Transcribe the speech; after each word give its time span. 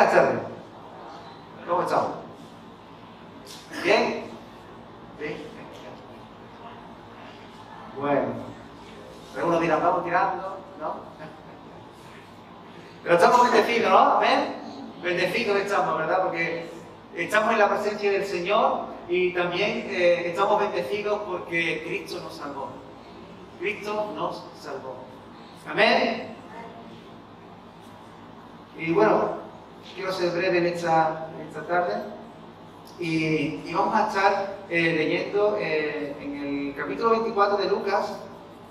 Buenas 0.00 0.14
tardes. 0.14 0.40
¿Cómo 1.68 1.82
estamos? 1.82 2.10
¿Bien? 3.84 4.30
¿Sí? 5.18 5.36
Bueno. 7.98 8.22
Algunos 9.36 9.60
dirán, 9.60 9.82
vamos 9.82 10.04
tirando, 10.04 10.58
¿no? 10.80 10.94
Pero 13.02 13.14
estamos 13.14 13.52
bendecidos, 13.52 13.90
¿no? 13.90 13.98
Amén. 13.98 14.54
Bendecidos 15.02 15.58
estamos, 15.58 15.98
¿verdad? 15.98 16.22
Porque 16.22 16.70
estamos 17.14 17.52
en 17.52 17.58
la 17.58 17.68
presencia 17.68 18.10
del 18.10 18.24
Señor 18.24 18.86
y 19.06 19.34
también 19.34 19.86
eh, 19.90 20.30
estamos 20.30 20.60
bendecidos 20.60 21.20
porque 21.26 21.84
Cristo 21.86 22.22
nos 22.22 22.34
salvó. 22.38 22.70
Cristo 23.58 24.12
nos 24.16 24.44
salvó. 24.58 24.96
Amén. 25.70 26.34
Y 28.78 28.92
bueno, 28.92 29.49
quiero 29.94 30.12
ser 30.12 30.30
breve 30.30 30.58
en 30.58 30.66
esta, 30.66 31.30
en 31.34 31.46
esta 31.48 31.66
tarde 31.66 31.94
y, 32.98 33.60
y 33.64 33.72
vamos 33.74 33.94
a 33.94 34.08
estar 34.08 34.56
eh, 34.68 34.94
leyendo 34.96 35.56
eh, 35.58 36.14
en 36.20 36.36
el 36.36 36.74
capítulo 36.76 37.10
24 37.10 37.56
de 37.56 37.68
Lucas, 37.68 38.12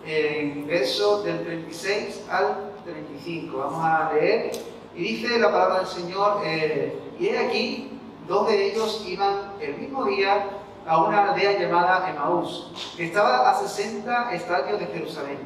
en 0.06 0.68
versos 0.68 1.24
del 1.24 1.44
36 1.44 2.26
al 2.30 2.74
35. 2.86 3.58
Vamos 3.58 3.84
a 3.84 4.14
leer 4.14 4.52
y 4.96 5.04
dice 5.04 5.40
la 5.40 5.52
palabra 5.52 5.80
del 5.80 5.88
Señor, 5.88 6.42
eh, 6.46 6.98
y 7.20 7.28
he 7.28 7.40
aquí, 7.40 8.00
dos 8.28 8.48
de 8.48 8.72
ellos 8.72 9.04
iban 9.08 9.54
el 9.60 9.78
mismo 9.78 10.06
día 10.06 10.46
a 10.88 11.04
una 11.04 11.32
aldea 11.32 11.60
llamada 11.60 12.10
Emaús, 12.10 12.94
que 12.96 13.06
estaba 13.06 13.50
a 13.50 13.56
60 13.56 14.34
estadios 14.34 14.80
de 14.80 14.86
Jerusalén, 14.88 15.40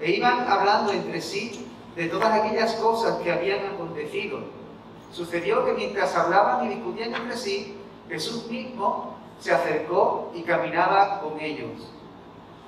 e 0.00 0.12
iban 0.12 0.46
hablando 0.48 0.92
entre 0.92 1.20
sí 1.20 1.68
de 1.94 2.08
todas 2.08 2.32
aquellas 2.32 2.74
cosas 2.74 3.20
que 3.22 3.30
habían 3.30 3.66
acontecido. 3.66 4.63
Sucedió 5.14 5.64
que 5.64 5.74
mientras 5.74 6.12
hablaban 6.16 6.66
y 6.66 6.74
discutían 6.74 7.14
entre 7.14 7.36
sí, 7.36 7.76
Jesús 8.08 8.48
mismo 8.48 9.14
se 9.38 9.52
acercó 9.52 10.32
y 10.34 10.42
caminaba 10.42 11.20
con 11.20 11.38
ellos. 11.40 11.88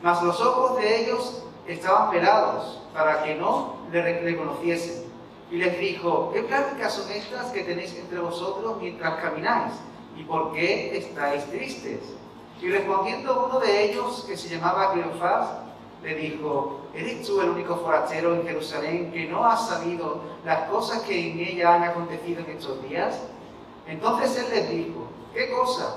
Mas 0.00 0.22
los 0.22 0.40
ojos 0.40 0.78
de 0.78 1.02
ellos 1.02 1.42
estaban 1.66 2.12
pelados 2.12 2.80
para 2.94 3.24
que 3.24 3.34
no 3.34 3.78
le 3.90 4.20
reconociesen. 4.20 5.06
Y 5.50 5.56
les 5.56 5.76
dijo, 5.80 6.30
¿qué 6.32 6.42
pláticas 6.42 6.94
son 6.94 7.10
estas 7.10 7.46
que 7.46 7.64
tenéis 7.64 7.96
entre 7.96 8.20
vosotros 8.20 8.76
mientras 8.80 9.20
camináis? 9.20 9.72
¿Y 10.16 10.22
por 10.22 10.52
qué 10.52 10.96
estáis 10.96 11.44
tristes? 11.46 11.98
Y 12.62 12.68
respondiendo 12.68 13.46
uno 13.46 13.58
de 13.58 13.90
ellos, 13.90 14.24
que 14.28 14.36
se 14.36 14.48
llamaba 14.48 14.92
Cleofás, 14.92 15.48
le 16.02 16.14
dijo, 16.14 16.80
¿eres 16.94 17.26
tú 17.26 17.40
el 17.40 17.50
único 17.50 17.76
forastero 17.76 18.34
en 18.34 18.44
Jerusalén 18.44 19.12
que 19.12 19.26
no 19.26 19.44
has 19.44 19.68
sabido 19.68 20.20
las 20.44 20.68
cosas 20.68 21.02
que 21.02 21.32
en 21.32 21.38
ella 21.40 21.74
han 21.74 21.82
acontecido 21.84 22.40
en 22.40 22.56
estos 22.56 22.82
días? 22.88 23.20
Entonces 23.86 24.36
él 24.38 24.46
les 24.50 24.70
dijo, 24.70 25.08
¿qué 25.34 25.50
cosas? 25.50 25.94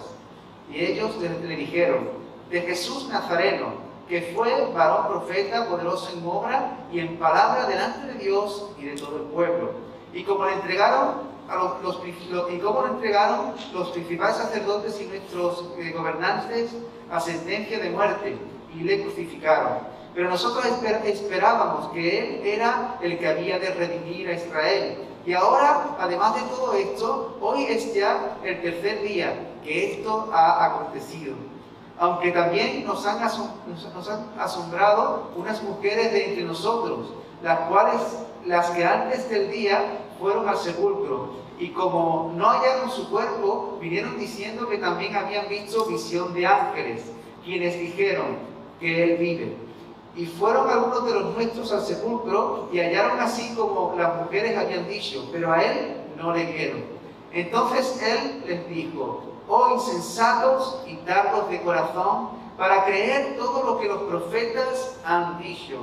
Y 0.72 0.84
ellos 0.84 1.16
le, 1.18 1.30
le 1.48 1.56
dijeron, 1.56 2.10
de 2.50 2.62
Jesús 2.62 3.08
Nazareno, 3.10 3.90
que 4.08 4.34
fue 4.36 4.72
varón 4.74 5.08
profeta, 5.08 5.68
poderoso 5.68 6.12
en 6.18 6.26
obra 6.26 6.78
y 6.92 7.00
en 7.00 7.18
palabra 7.18 7.68
delante 7.68 8.08
de 8.08 8.14
Dios 8.16 8.72
y 8.78 8.86
de 8.86 8.96
todo 8.96 9.18
el 9.18 9.24
pueblo. 9.24 9.72
Y 10.14 10.24
como 10.24 10.46
le 10.46 10.54
entregaron 10.54 11.30
a 11.48 11.56
los, 11.56 12.02
y 12.52 12.58
cómo 12.60 12.82
lo 12.82 12.88
entregaron 12.88 13.54
los 13.74 13.90
principales 13.90 14.38
sacerdotes 14.38 15.00
y 15.02 15.06
nuestros 15.06 15.66
eh, 15.78 15.92
gobernantes 15.92 16.72
a 17.12 17.20
de 17.20 17.90
muerte 17.90 18.38
y 18.74 18.80
le 18.82 19.02
crucificaron. 19.02 19.80
Pero 20.14 20.30
nosotros 20.30 20.66
esper 20.66 21.02
esperábamos 21.06 21.92
que 21.92 22.20
Él 22.20 22.42
era 22.44 22.98
el 23.02 23.18
que 23.18 23.28
había 23.28 23.60
de 23.60 23.70
redimir 23.74 24.28
a 24.30 24.34
Israel. 24.34 24.98
Y 25.26 25.34
ahora, 25.34 25.98
además 26.00 26.36
de 26.36 26.42
todo 26.44 26.74
esto, 26.74 27.38
hoy 27.42 27.66
es 27.66 27.94
ya 27.94 28.38
el 28.44 28.62
tercer 28.62 29.02
día 29.04 29.34
que 29.64 29.94
esto 29.94 30.30
ha 30.34 30.66
acontecido. 30.66 31.36
Aunque 32.00 32.32
también 32.32 32.86
nos 32.86 33.06
han, 33.06 33.22
nos 33.22 34.10
han 34.10 34.26
asombrado 34.40 35.32
unas 35.36 35.62
mujeres 35.64 36.12
de 36.14 36.30
entre 36.30 36.44
nosotros, 36.46 37.10
las 37.44 37.60
cuales, 37.62 38.02
las 38.46 38.70
que 38.72 38.86
antes 38.86 39.30
del 39.30 39.52
día 39.52 39.84
fueron 40.20 40.48
al 40.48 40.58
sepulcro, 40.58 41.34
y 41.60 41.70
como 41.70 42.32
no 42.38 42.50
hallaron 42.50 42.90
su 42.90 43.10
cuerpo, 43.10 43.78
vinieron 43.82 44.18
diciendo 44.18 44.70
que 44.70 44.78
también 44.78 45.16
habían 45.16 45.50
visto 45.50 45.86
visión 45.86 46.34
de 46.34 46.48
ángeles, 46.48 47.04
quienes 47.44 47.78
dijeron 47.78 48.38
que 48.80 49.04
él 49.04 49.18
vive. 49.18 49.58
Y 50.16 50.26
fueron 50.26 50.70
algunos 50.70 51.06
de 51.06 51.14
los 51.14 51.36
nuestros 51.36 51.72
al 51.74 51.82
sepulcro 51.82 52.70
y 52.72 52.80
hallaron 52.80 53.20
así 53.20 53.54
como 53.56 53.94
las 53.98 54.16
mujeres 54.22 54.58
habían 54.58 54.88
dicho, 54.88 55.28
pero 55.34 55.52
a 55.52 55.62
él 55.62 55.98
no 56.18 56.34
le 56.34 56.46
vieron. 56.46 56.84
Entonces 57.34 58.02
él 58.02 58.44
les 58.48 58.70
dijo, 58.70 59.24
oh 59.50 59.74
insensatos 59.74 60.82
y 60.88 60.96
tardos 60.98 61.50
de 61.50 61.62
corazón, 61.62 62.30
para 62.58 62.86
creer 62.86 63.36
todo 63.38 63.64
lo 63.64 63.80
que 63.80 63.88
los 63.88 64.04
profetas 64.04 64.98
han 65.06 65.42
dicho. 65.42 65.78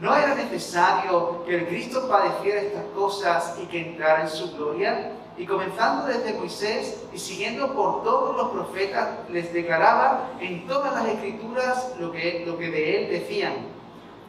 ¿No 0.00 0.14
era 0.14 0.34
necesario 0.34 1.42
que 1.46 1.56
el 1.56 1.66
Cristo 1.68 2.06
padeciera 2.06 2.60
estas 2.60 2.84
cosas 2.94 3.56
y 3.62 3.66
que 3.66 3.92
entrara 3.92 4.22
en 4.22 4.28
su 4.28 4.54
gloria? 4.54 5.12
Y 5.38 5.46
comenzando 5.46 6.06
desde 6.06 6.34
Moisés 6.34 7.04
y 7.14 7.18
siguiendo 7.18 7.72
por 7.74 8.02
todos 8.02 8.36
los 8.36 8.50
profetas, 8.50 9.08
les 9.30 9.52
declaraba 9.54 10.30
en 10.38 10.66
todas 10.66 10.92
las 10.94 11.06
escrituras 11.06 11.94
lo 11.98 12.12
que, 12.12 12.44
lo 12.46 12.58
que 12.58 12.70
de 12.70 12.96
él 13.04 13.10
decían. 13.10 13.54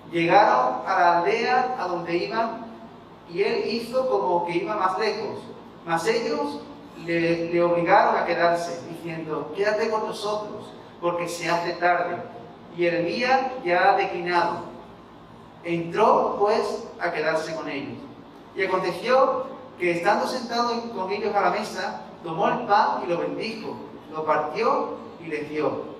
Llegaron 0.09 0.85
a 0.85 0.99
la 0.99 1.17
aldea 1.19 1.75
a 1.77 1.87
donde 1.87 2.15
iban 2.15 2.65
y 3.29 3.43
él 3.43 3.67
hizo 3.67 4.07
como 4.09 4.45
que 4.45 4.57
iba 4.57 4.75
más 4.75 4.97
lejos. 4.97 5.39
Mas 5.85 6.07
ellos 6.07 6.61
le, 7.05 7.51
le 7.53 7.61
obligaron 7.61 8.15
a 8.15 8.25
quedarse, 8.25 8.87
diciendo, 8.89 9.51
quédate 9.55 9.89
con 9.89 10.07
nosotros, 10.07 10.71
porque 11.01 11.27
se 11.27 11.49
hace 11.49 11.73
tarde. 11.73 12.17
Y 12.77 12.85
el 12.85 13.05
día 13.05 13.51
ya 13.65 13.91
ha 13.91 13.97
declinado. 13.97 14.76
Entró 15.63 16.37
pues 16.39 16.85
a 16.99 17.11
quedarse 17.11 17.55
con 17.55 17.69
ellos. 17.69 17.97
Y 18.55 18.63
aconteció 18.63 19.45
que 19.77 19.91
estando 19.91 20.27
sentado 20.27 20.81
con 20.95 21.11
ellos 21.11 21.35
a 21.35 21.41
la 21.41 21.49
mesa, 21.51 22.01
tomó 22.23 22.47
el 22.47 22.65
pan 22.65 23.03
y 23.03 23.07
lo 23.07 23.19
bendijo, 23.19 23.75
lo 24.11 24.25
partió 24.25 24.97
y 25.23 25.27
les 25.27 25.49
dio. 25.49 25.97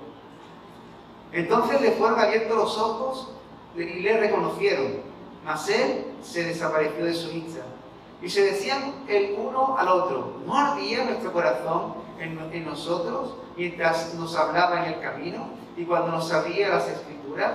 Entonces 1.32 1.82
le 1.82 1.92
fueron 1.92 2.20
abiertos 2.20 2.58
los 2.58 2.78
ojos 2.78 3.32
y 3.76 3.84
le 4.00 4.18
reconocieron, 4.18 5.02
mas 5.46 5.70
él 5.70 6.06
se 6.24 6.44
desapareció 6.44 7.06
de 7.06 7.14
su 7.14 7.30
vista. 7.30 7.62
Y 8.22 8.30
se 8.30 8.44
decían 8.44 9.06
el 9.08 9.36
uno 9.38 9.78
al 9.78 9.88
otro, 9.90 10.38
¿no 10.46 10.58
ardía 10.58 11.04
nuestro 11.04 11.32
corazón 11.32 11.94
en, 12.20 12.40
en 12.52 12.66
nosotros 12.66 13.36
mientras 13.56 14.16
nos 14.16 14.36
hablaba 14.36 14.86
en 14.86 14.94
el 14.94 15.02
camino 15.02 15.50
y 15.76 15.84
cuando 15.86 16.12
nos 16.14 16.32
abría 16.32 16.70
las 16.70 16.88
escrituras? 16.88 17.54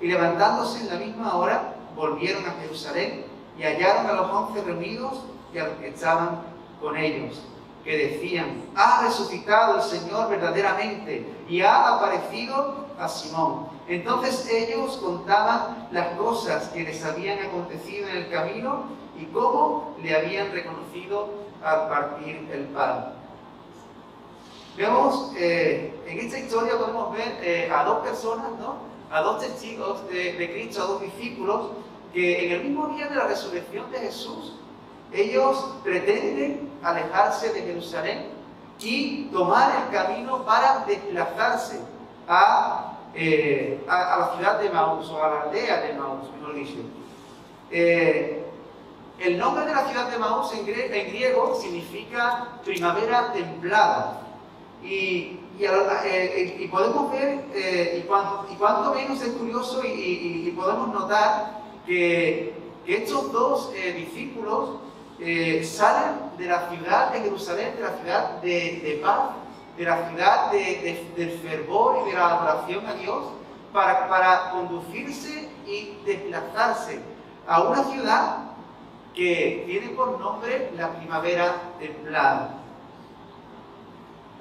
Y 0.00 0.08
levantándose 0.08 0.80
en 0.80 0.88
la 0.88 0.96
misma 0.96 1.36
hora, 1.36 1.74
volvieron 1.96 2.44
a 2.46 2.52
Jerusalén 2.60 3.24
y 3.58 3.62
hallaron 3.62 4.06
a 4.06 4.12
los 4.12 4.30
once 4.30 4.62
reunidos 4.62 5.24
y 5.52 5.58
a 5.58 5.68
los 5.68 5.76
que 5.78 5.88
estaban 5.88 6.42
con 6.80 6.96
ellos, 6.96 7.40
que 7.84 7.96
decían, 7.96 8.62
ha 8.74 9.02
resucitado 9.02 9.76
el 9.76 9.82
Señor 9.82 10.28
verdaderamente 10.28 11.26
y 11.48 11.60
ha 11.62 11.96
aparecido 11.96 12.86
a 12.98 13.08
Simón. 13.08 13.68
Entonces 13.88 14.48
ellos 14.50 14.96
contaban 14.96 15.88
las 15.92 16.08
cosas 16.16 16.68
que 16.68 16.82
les 16.84 17.04
habían 17.04 17.38
acontecido 17.38 18.08
en 18.08 18.16
el 18.16 18.30
camino 18.30 18.84
y 19.18 19.26
cómo 19.26 19.96
le 20.02 20.16
habían 20.16 20.50
reconocido 20.52 21.30
al 21.62 21.88
partir 21.88 22.48
el 22.52 22.64
pan. 22.66 23.14
Vemos, 24.76 25.32
eh, 25.36 25.94
en 26.06 26.18
esta 26.18 26.38
historia 26.38 26.76
podemos 26.76 27.12
ver 27.12 27.38
eh, 27.42 27.70
a 27.72 27.84
dos 27.84 28.00
personas, 28.00 28.50
¿no? 28.58 28.93
A 29.14 29.20
dos 29.20 29.40
testigos 29.40 30.08
de, 30.08 30.32
de 30.32 30.52
Cristo, 30.52 30.82
a 30.82 30.86
dos 30.86 31.02
discípulos, 31.02 31.70
que 32.12 32.46
en 32.46 32.52
el 32.52 32.64
mismo 32.64 32.88
día 32.88 33.06
de 33.06 33.14
la 33.14 33.28
resurrección 33.28 33.88
de 33.92 34.00
Jesús, 34.00 34.54
ellos 35.12 35.76
pretenden 35.84 36.68
alejarse 36.82 37.52
de 37.52 37.62
Jerusalén 37.62 38.26
y 38.80 39.26
tomar 39.26 39.84
el 39.84 39.96
camino 39.96 40.44
para 40.44 40.84
desplazarse 40.84 41.78
a, 42.26 42.98
eh, 43.14 43.84
a, 43.88 44.18
la 44.18 44.32
ciudad 44.34 44.58
de 44.58 44.70
Maús, 44.70 45.08
o 45.10 45.22
a 45.22 45.30
la 45.30 45.42
aldea 45.42 45.80
de 45.82 45.92
Maús, 45.92 46.28
mejor 46.36 46.56
dicho. 46.56 46.80
Eh, 47.70 48.44
el 49.20 49.38
nombre 49.38 49.64
de 49.64 49.74
la 49.76 49.86
ciudad 49.86 50.10
de 50.10 50.18
Maús 50.18 50.52
en, 50.54 50.68
en 50.68 51.06
griego 51.06 51.54
significa 51.60 52.48
primavera 52.64 53.32
templada. 53.32 54.22
Y, 54.82 55.38
y, 55.58 55.64
eh, 55.64 56.56
y, 56.60 56.68
podemos 56.68 57.12
ver, 57.12 57.44
eh, 57.54 58.00
y, 58.02 58.06
cuanto, 58.06 58.46
y 58.52 58.56
cuanto 58.56 58.94
menos 58.94 59.22
es 59.22 59.32
curioso, 59.34 59.84
y, 59.84 60.48
y 60.48 60.50
podemos 60.56 60.88
notar 60.88 61.62
que, 61.86 62.54
que 62.84 63.04
estos 63.04 63.32
dos 63.32 63.72
eh, 63.74 63.92
discípulos 63.92 64.70
eh, 65.20 65.64
salen 65.64 66.36
de 66.36 66.46
la 66.46 66.68
ciudad 66.68 67.12
de 67.12 67.20
Jerusalén, 67.20 67.74
de 67.76 67.82
la 67.82 67.96
ciudad 67.98 68.42
de, 68.42 69.00
paz, 69.02 69.30
de 69.76 69.84
la 69.84 70.08
ciudad 70.08 70.50
del 70.50 71.38
fervor 71.42 72.04
y 72.04 72.10
de 72.10 72.16
la 72.16 72.26
adoración 72.26 72.86
a 72.86 72.94
Dios, 72.94 73.24
para, 73.72 74.08
para 74.08 74.50
conducirse 74.50 75.48
y 75.66 75.98
desplazarse 76.04 77.00
a 77.46 77.62
una 77.62 77.84
ciudad 77.84 78.38
que 79.14 79.64
tiene 79.66 79.88
por 79.90 80.18
nombre 80.20 80.70
la 80.76 80.90
primavera 80.90 81.54
templada. 81.78 82.63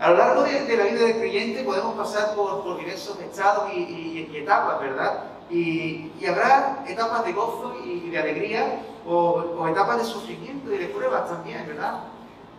A 0.03 0.09
lo 0.09 0.17
largo 0.17 0.43
de, 0.43 0.75
la 0.75 0.83
vida 0.83 1.05
del 1.05 1.17
creyente 1.17 1.63
podemos 1.63 1.95
pasar 1.95 2.35
por, 2.35 2.77
diversos 2.77 3.17
estados 3.21 3.71
y, 3.73 4.29
etapas, 4.35 4.81
¿verdad? 4.81 5.23
Y, 5.49 6.11
habrá 6.27 6.83
etapas 6.85 7.23
de 7.23 7.31
gozo 7.31 7.77
y 7.85 8.09
de 8.09 8.19
alegría 8.19 8.81
o, 9.07 9.65
etapas 9.65 9.99
de 9.99 10.03
sufrimiento 10.03 10.73
y 10.73 10.77
de 10.77 10.87
pruebas 10.87 11.29
también, 11.29 11.65
¿verdad? 11.65 12.01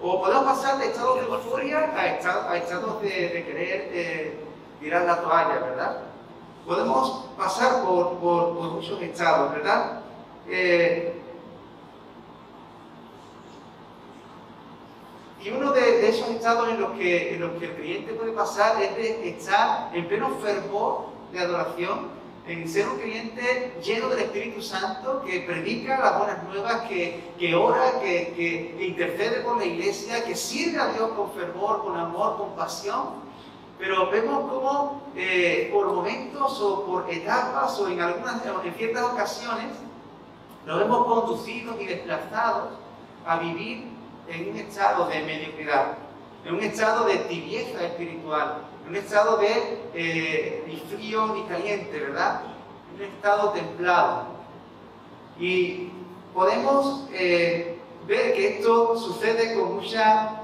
O 0.03 0.23
podemos 0.23 0.45
pasar 0.45 0.79
de 0.79 0.87
estados 0.87 1.17
de 1.17 1.27
euforia 1.27 1.93
a 1.95 2.57
estados, 2.57 3.03
de, 3.03 3.45
querer 3.47 3.91
eh, 3.93 4.45
tirar 4.81 5.03
la 5.03 5.21
toalla, 5.21 5.59
¿verdad? 5.59 5.99
Podemos 6.67 7.27
pasar 7.37 7.83
por, 7.85 8.15
muchos 8.15 9.03
estados, 9.03 9.53
¿verdad? 9.53 10.01
Eh, 10.49 11.14
Y 15.45 15.51
uno 15.51 15.73
de, 15.73 16.09
esos 16.09 16.31
estados 16.31 16.71
en 16.71 16.81
los, 16.81 16.93
que, 16.93 17.35
en 17.35 17.41
los 17.43 17.53
que 17.59 17.67
el 17.67 17.75
creyente 17.75 18.15
puede 18.15 18.33
pasar 18.33 18.81
es 18.81 18.97
de 18.97 19.29
estar 19.29 19.91
en 19.93 20.09
pleno 20.09 20.31
fervor 20.43 21.09
de 21.33 21.41
adoración, 21.41 22.09
en 22.47 22.67
ser 22.67 22.89
un 22.89 22.97
creyente 22.97 23.77
lleno 23.85 24.09
del 24.09 24.21
Espíritu 24.21 24.63
Santo, 24.63 25.23
que 25.23 25.41
predica 25.41 26.01
las 26.01 26.19
buenas 26.19 26.45
nuevas, 26.45 26.89
que, 26.89 27.35
que 27.39 27.55
ora, 27.55 28.01
que, 28.01 28.75
intercede 28.81 29.41
por 29.41 29.59
la 29.59 29.67
iglesia, 29.67 30.25
que 30.25 30.35
sirve 30.35 30.81
a 30.81 30.95
Dios 30.95 31.11
con 31.11 31.31
fervor, 31.33 31.85
con 31.85 31.95
amor, 31.99 32.39
con 32.39 32.57
pasión. 32.57 33.23
Pero 33.79 34.11
vemos 34.11 34.51
cómo 34.51 35.03
eh, 35.15 35.69
por 35.75 35.93
momentos 35.93 36.59
o 36.63 36.87
por 36.87 37.11
etapas 37.13 37.79
o 37.81 37.91
en, 37.91 38.01
algunas, 38.01 38.41
en 38.65 38.75
ciertas 38.79 39.03
ocasiones 39.03 39.67
nos 40.65 40.79
vemos 40.79 41.05
conducidos 41.05 41.79
y 41.83 41.85
desplazados 41.85 42.71
a 43.27 43.37
vivir 43.37 43.94
en 44.29 44.51
un 44.51 44.57
estado 44.57 45.07
de 45.07 45.21
mediocridad, 45.23 45.99
en 46.45 46.55
un 46.55 46.63
estado 46.63 47.07
de 47.07 47.17
tibieza 47.17 47.85
espiritual, 47.85 48.63
en 48.85 48.91
un 48.91 48.97
estado 48.97 49.37
de 49.39 49.83
eh, 49.95 50.65
ni 50.67 50.77
frío 50.77 51.27
ni 51.35 51.43
caliente, 51.45 51.99
¿verdad? 51.99 52.43
En 52.91 52.97
un 52.97 53.13
estado 53.15 53.51
templado. 53.51 54.27
Y 55.39 55.91
podemos 56.33 57.09
eh, 57.13 57.79
ver 58.07 58.35
que 58.35 58.59
esto 58.59 58.97
sucede 58.97 59.59
con 59.59 59.77
mucha 59.77 60.43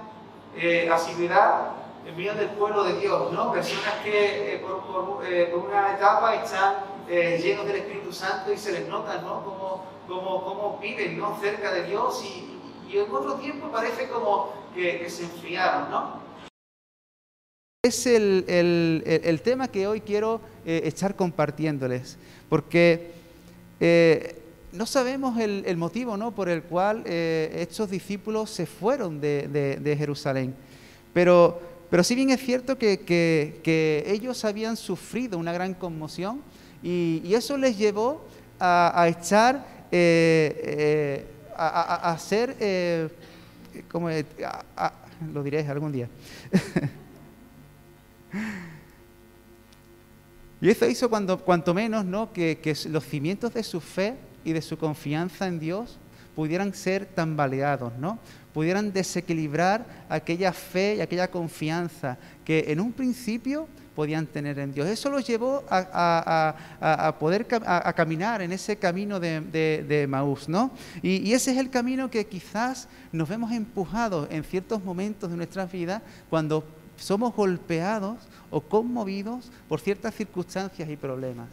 eh, 0.57 0.89
asiduidad 0.91 1.73
en 2.07 2.17
medio 2.17 2.35
del 2.35 2.49
pueblo 2.51 2.83
de 2.85 2.99
Dios, 2.99 3.33
¿no? 3.33 3.53
Personas 3.53 3.95
que 4.03 4.65
por, 4.67 5.23
una 5.55 5.95
etapa 5.95 6.35
están 6.35 6.77
llenos 7.09 7.67
del 7.67 7.77
Espíritu 7.77 8.13
Santo 8.13 8.53
y 8.53 8.57
se 8.57 8.73
les 8.73 8.89
nota, 8.89 9.21
¿no? 9.21 9.45
Cómo, 9.45 9.85
cómo, 10.07 10.45
cómo 10.45 10.79
viven, 10.81 11.19
¿no? 11.19 11.37
Cerca 11.41 11.73
de 11.73 11.85
Dios 11.85 12.25
y, 12.25 12.50
y 12.91 12.99
en 12.99 13.11
otro 13.11 13.35
tiempo 13.35 13.71
parece 13.71 14.09
como 14.09 14.53
que, 14.75 15.09
se 15.09 15.25
enfriaron, 15.25 15.91
¿no? 15.91 16.21
Es 17.83 18.07
el, 18.07 19.41
tema 19.43 19.69
que 19.69 19.87
hoy 19.87 20.01
quiero 20.01 20.41
eh, 20.67 20.83
estar 20.85 21.17
compartiéndoles, 21.17 22.19
porque 22.49 23.13
eh, 23.79 24.39
no 24.73 24.85
sabemos 24.85 25.39
el, 25.39 25.77
motivo 25.79 26.17
¿no? 26.17 26.33
por 26.33 26.51
el 26.51 26.63
cual 26.63 27.03
eh, 27.07 27.51
estos 27.61 27.89
discípulos 27.89 28.51
se 28.51 28.67
fueron 28.67 29.21
de, 29.21 29.97
Jerusalén, 29.99 30.55
pero, 31.15 31.59
pero 31.89 32.05
sí 32.05 32.15
bien 32.15 32.31
es 32.31 32.41
cierto 32.41 32.77
que, 32.77 34.05
ellos 34.07 34.45
habían 34.45 34.77
sufrido 34.77 35.39
una 35.39 35.53
gran 35.53 35.73
conmoción 35.73 36.43
y, 36.83 37.33
eso 37.33 37.57
les 37.57 37.79
llevó 37.79 38.21
a 38.59 39.07
estar 39.09 39.65
a, 41.57 42.13
hacer, 42.13 42.57
eh, 42.61 43.09
como, 43.91 44.09
lo 45.33 45.43
diré 45.43 45.67
algún 45.67 45.93
día. 45.93 46.09
y 50.61 50.69
eso 50.69 50.87
hizo 50.87 51.09
cuando, 51.11 51.39
cuanto 51.39 51.75
menos 51.75 52.05
¿no? 52.05 52.33
que, 52.33 52.59
que 52.59 52.77
los 52.89 53.05
cimientos 53.05 53.55
de 53.55 53.63
su 53.63 53.81
fe 53.81 54.17
y 54.45 54.53
de 54.53 54.63
su 54.63 54.77
confianza 54.79 55.47
en 55.47 55.59
Dios 55.59 55.99
pudieran 56.35 56.75
ser 56.75 57.07
tambaleados, 57.07 57.93
¿no? 57.99 58.19
pudieran 58.53 58.93
desequilibrar 58.93 59.87
aquella 60.09 60.53
fe 60.53 60.97
y 60.97 61.01
aquella 61.01 61.31
confianza 61.31 62.19
que 62.45 62.65
en 62.69 62.81
un 62.81 62.93
principio 62.93 63.69
podían 64.01 64.27
tener 64.27 64.59
en 64.59 64.73
Dios. 64.73 64.89
Eso 64.89 65.11
los 65.11 65.27
llevó 65.27 65.63
a, 65.69 67.17
poder 67.21 67.47
a, 67.67 67.93
caminar 67.93 68.41
en 68.41 68.51
ese 68.51 68.77
camino 68.77 69.21
de, 69.21 70.07
Maús, 70.09 70.49
¿no? 70.49 70.71
Y, 71.03 71.35
ese 71.35 71.51
es 71.53 71.59
el 71.59 71.69
camino 71.69 72.11
que 72.11 72.27
quizás 72.27 72.89
nos 73.13 73.29
vemos 73.29 73.53
empujados 73.53 74.27
en 74.31 74.43
ciertos 74.43 74.83
momentos 74.83 75.31
de 75.31 75.37
nuestras 75.37 75.71
vidas 75.71 76.01
cuando 76.31 76.65
somos 76.97 77.35
golpeados 77.35 78.17
o 78.49 78.63
conmovidos 78.63 79.53
por 79.69 79.81
ciertas 79.81 80.15
circunstancias 80.15 80.89
y 80.89 80.97
problemas. 80.97 81.49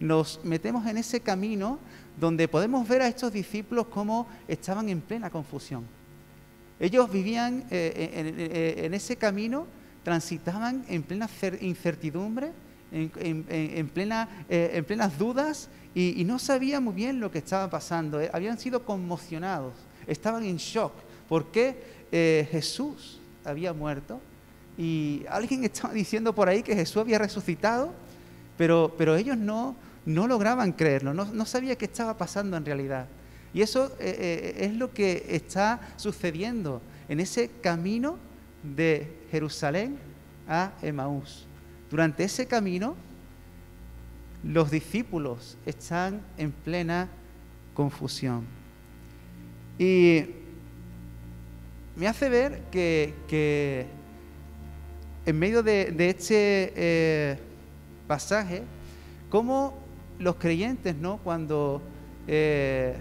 Nos 0.00 0.40
metemos 0.42 0.84
en 0.88 0.96
ese 0.96 1.20
camino 1.20 1.78
donde 2.18 2.48
podemos 2.48 2.88
ver 2.88 3.02
a 3.02 3.06
estos 3.06 3.32
discípulos 3.32 3.86
como 3.86 4.26
estaban 4.48 4.88
en 4.88 5.00
plena 5.00 5.30
confusión. 5.30 5.86
Ellos 6.80 7.08
vivían 7.08 7.62
eh, 7.70 8.74
en 8.78 8.92
ese 8.92 9.14
camino 9.14 9.68
transitaban 10.02 10.84
en 10.88 11.02
plena 11.02 11.28
incertidumbre, 11.60 12.52
en, 12.92 13.88
plena, 13.88 14.28
eh, 14.48 14.72
en 14.74 14.84
plenas 14.84 15.18
dudas 15.18 15.68
y, 15.94 16.24
no 16.24 16.38
sabían 16.38 16.84
muy 16.84 16.94
bien 16.94 17.20
lo 17.20 17.30
que 17.30 17.38
estaba 17.38 17.70
pasando. 17.70 18.20
Eh, 18.20 18.30
habían 18.32 18.58
sido 18.58 18.84
conmocionados, 18.84 19.72
estaban 20.06 20.44
en 20.44 20.56
shock 20.56 20.92
porque 21.28 21.82
eh, 22.10 22.46
Jesús 22.50 23.20
había 23.44 23.72
muerto 23.72 24.20
y 24.76 25.24
alguien 25.28 25.64
estaba 25.72 25.94
diciendo 25.94 26.34
por 26.34 26.48
ahí 26.48 26.62
que 26.62 26.74
Jesús 26.74 26.98
había 26.98 27.18
resucitado, 27.18 27.92
pero, 28.58 28.94
pero 28.98 29.16
ellos 29.16 29.38
no, 29.38 29.74
no 30.04 30.26
lograban 30.26 30.72
creerlo, 30.72 31.14
no, 31.14 31.24
no 31.24 31.46
sabían 31.46 31.76
qué 31.76 31.86
estaba 31.86 32.16
pasando 32.16 32.56
en 32.56 32.64
realidad. 32.64 33.06
Y 33.54 33.60
eso 33.60 33.92
es 34.00 34.72
lo 34.72 34.94
que 34.94 35.26
está 35.28 35.92
sucediendo 35.96 36.80
en 37.10 37.20
ese 37.20 37.50
camino 37.60 38.16
de 38.62 39.10
Jerusalén 39.30 39.98
a 40.48 40.72
Emaús. 40.82 41.46
Durante 41.90 42.24
ese 42.24 42.46
camino, 42.46 42.96
los 44.42 44.70
discípulos 44.70 45.56
están 45.66 46.20
en 46.36 46.50
plena 46.50 47.08
confusión. 47.74 48.44
Y 49.78 50.24
me 51.96 52.08
hace 52.08 52.28
ver 52.28 52.62
que, 52.70 53.86
en 55.26 55.38
medio 55.38 55.62
de, 55.62 55.94
este 56.08 56.72
eh, 56.74 57.38
pasaje, 58.06 58.62
como 59.28 59.78
los 60.18 60.36
creyentes, 60.36 60.94
¿no? 60.96 61.18
Cuando 61.18 61.82
eh, 62.26 62.96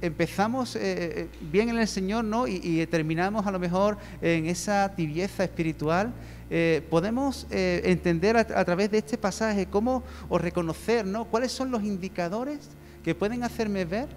empezamos 0.00 0.76
eh, 0.76 0.80
eh, 0.82 1.28
bien 1.40 1.68
en 1.68 1.78
el 1.78 1.88
Señor 1.88 2.24
¿no? 2.24 2.46
y, 2.46 2.86
terminamos 2.86 3.46
a 3.46 3.50
lo 3.50 3.58
mejor 3.58 3.98
en 4.22 4.46
esa 4.46 4.94
tibieza 4.94 5.44
espiritual, 5.44 6.12
eh, 6.50 6.82
podemos 6.88 7.46
entender 7.50 8.36
a, 8.36 8.64
través 8.64 8.90
de 8.90 8.98
este 8.98 9.18
pasaje 9.18 9.66
cómo 9.66 10.02
o 10.28 10.38
reconocer 10.38 11.04
¿no? 11.04 11.26
cuáles 11.26 11.52
son 11.52 11.70
los 11.70 11.82
indicadores 11.82 12.70
que 13.02 13.14
pueden 13.14 13.42
hacerme 13.42 13.84
ver 13.84 14.08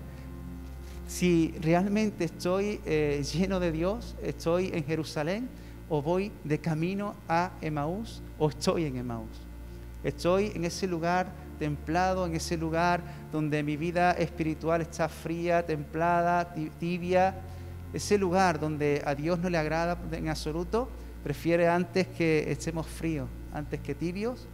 si 1.08 1.54
realmente 1.62 2.24
estoy 2.24 2.80
lleno 3.34 3.60
de 3.60 3.72
Dios, 3.72 4.16
estoy 4.24 4.72
en 4.74 4.86
Jerusalén 4.86 5.50
o 5.90 6.02
voy 6.02 6.32
de 6.46 6.58
camino 6.60 7.16
a 7.28 7.52
Emaús 7.60 8.22
o 8.40 8.50
estoy 8.50 8.86
en 8.86 8.96
Emaús. 8.96 9.42
Estoy 10.04 10.54
en 10.56 10.64
ese 10.64 10.88
lugar 10.88 11.34
templado, 11.62 12.26
en 12.26 12.36
ese 12.36 12.58
lugar 12.58 13.02
donde 13.32 13.62
mi 13.62 13.78
vida 13.78 14.14
espiritual 14.14 14.82
está 14.82 15.08
fría, 15.08 15.64
templada, 15.64 16.56
tibia, 16.80 17.36
ese 17.94 18.18
lugar 18.18 18.60
donde 18.60 19.04
a 19.06 19.14
Dios 19.14 19.38
no 19.38 19.48
le 19.48 19.60
agrada 19.60 19.96
en 20.12 20.28
absoluto, 20.28 20.90
prefiere 21.24 21.68
antes 21.68 22.08
que 22.08 22.52
estemos 22.52 22.88
fríos, 22.88 23.30
antes 23.54 23.80
que 23.80 23.94
tibios. 23.94 24.48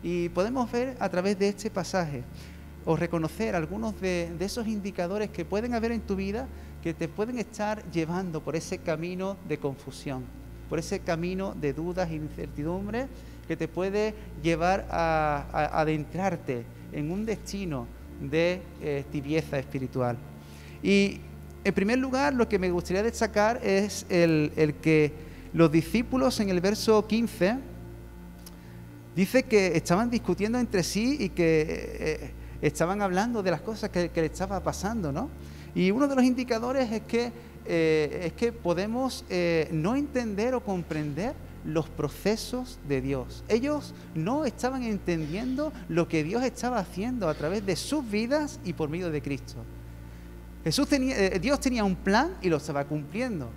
Y 0.00 0.28
podemos 0.28 0.70
ver 0.70 0.96
a 1.00 1.08
través 1.08 1.36
de 1.40 1.48
este 1.48 1.70
pasaje 1.70 2.22
o 2.84 2.94
reconocer 2.94 3.56
algunos 3.56 4.00
de, 4.00 4.32
de, 4.38 4.44
esos 4.44 4.68
indicadores 4.68 5.30
que 5.30 5.44
pueden 5.44 5.74
haber 5.74 5.90
en 5.90 6.02
tu 6.02 6.14
vida 6.14 6.46
que 6.84 6.94
te 6.94 7.08
pueden 7.08 7.40
estar 7.40 7.82
llevando 7.90 8.40
por 8.42 8.54
ese 8.54 8.78
camino 8.78 9.36
de 9.48 9.58
confusión, 9.58 10.22
por 10.68 10.78
ese 10.78 11.00
camino 11.00 11.52
de 11.60 11.72
dudas 11.72 12.10
e 12.10 12.14
incertidumbre 12.14 13.08
que 13.46 13.56
te 13.56 13.68
puede 13.68 14.14
llevar 14.42 14.86
a, 14.90 15.78
adentrarte 15.80 16.64
en 16.92 17.10
un 17.10 17.26
destino 17.26 17.86
de 18.20 18.60
eh, 18.80 19.04
tibieza 19.10 19.58
espiritual. 19.58 20.16
Y 20.82 21.20
en 21.64 21.72
primer 21.72 21.98
lugar, 21.98 22.34
lo 22.34 22.46
que 22.46 22.58
me 22.58 22.70
gustaría 22.70 23.02
destacar 23.02 23.58
es 23.64 24.04
el, 24.10 24.74
que 24.82 25.12
los 25.54 25.72
discípulos 25.72 26.38
en 26.40 26.50
el 26.50 26.60
verso 26.60 27.06
15 27.06 27.56
dice 29.16 29.44
que 29.44 29.76
estaban 29.76 30.10
discutiendo 30.10 30.58
entre 30.58 30.82
sí 30.82 31.16
y 31.20 31.28
que 31.30 31.64
eh, 31.98 32.30
estaban 32.60 33.00
hablando 33.00 33.42
de 33.42 33.50
las 33.50 33.62
cosas 33.62 33.90
que, 33.90 34.10
le 34.14 34.26
estaba 34.26 34.60
pasando, 34.60 35.10
¿no? 35.10 35.30
Y 35.74 35.90
uno 35.90 36.06
de 36.06 36.14
los 36.14 36.24
indicadores 36.24 36.90
es 36.92 37.02
que, 37.02 37.32
eh, 37.64 38.22
es 38.26 38.32
que 38.34 38.52
podemos 38.52 39.24
eh, 39.28 39.68
no 39.72 39.96
entender 39.96 40.54
o 40.54 40.60
comprender 40.60 41.34
los 41.64 41.88
procesos 41.88 42.78
de 42.88 43.00
Dios. 43.00 43.44
Ellos 43.48 43.94
no 44.14 44.44
estaban 44.44 44.82
entendiendo 44.82 45.72
lo 45.88 46.08
que 46.08 46.24
Dios 46.24 46.42
estaba 46.44 46.78
haciendo 46.78 47.28
a 47.28 47.34
través 47.34 47.64
de 47.64 47.76
sus 47.76 48.08
vidas 48.08 48.60
y 48.64 48.72
por 48.72 48.88
medio 48.88 49.10
de 49.10 49.22
Cristo. 49.22 49.56
Jesús 50.62 50.88
tenía, 50.88 51.18
eh, 51.18 51.38
Dios 51.38 51.60
tenía 51.60 51.84
un 51.84 51.96
plan 51.96 52.36
y 52.40 52.48
lo 52.48 52.56
estaba 52.56 52.84
cumpliendo. 52.84 53.48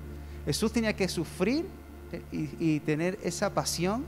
Jesús 0.45 0.71
tenía 0.71 0.93
que 0.93 1.07
sufrir 1.07 1.65
y, 2.31 2.49
y 2.59 2.79
tener 2.81 3.17
esa 3.23 3.53
pasión 3.53 4.05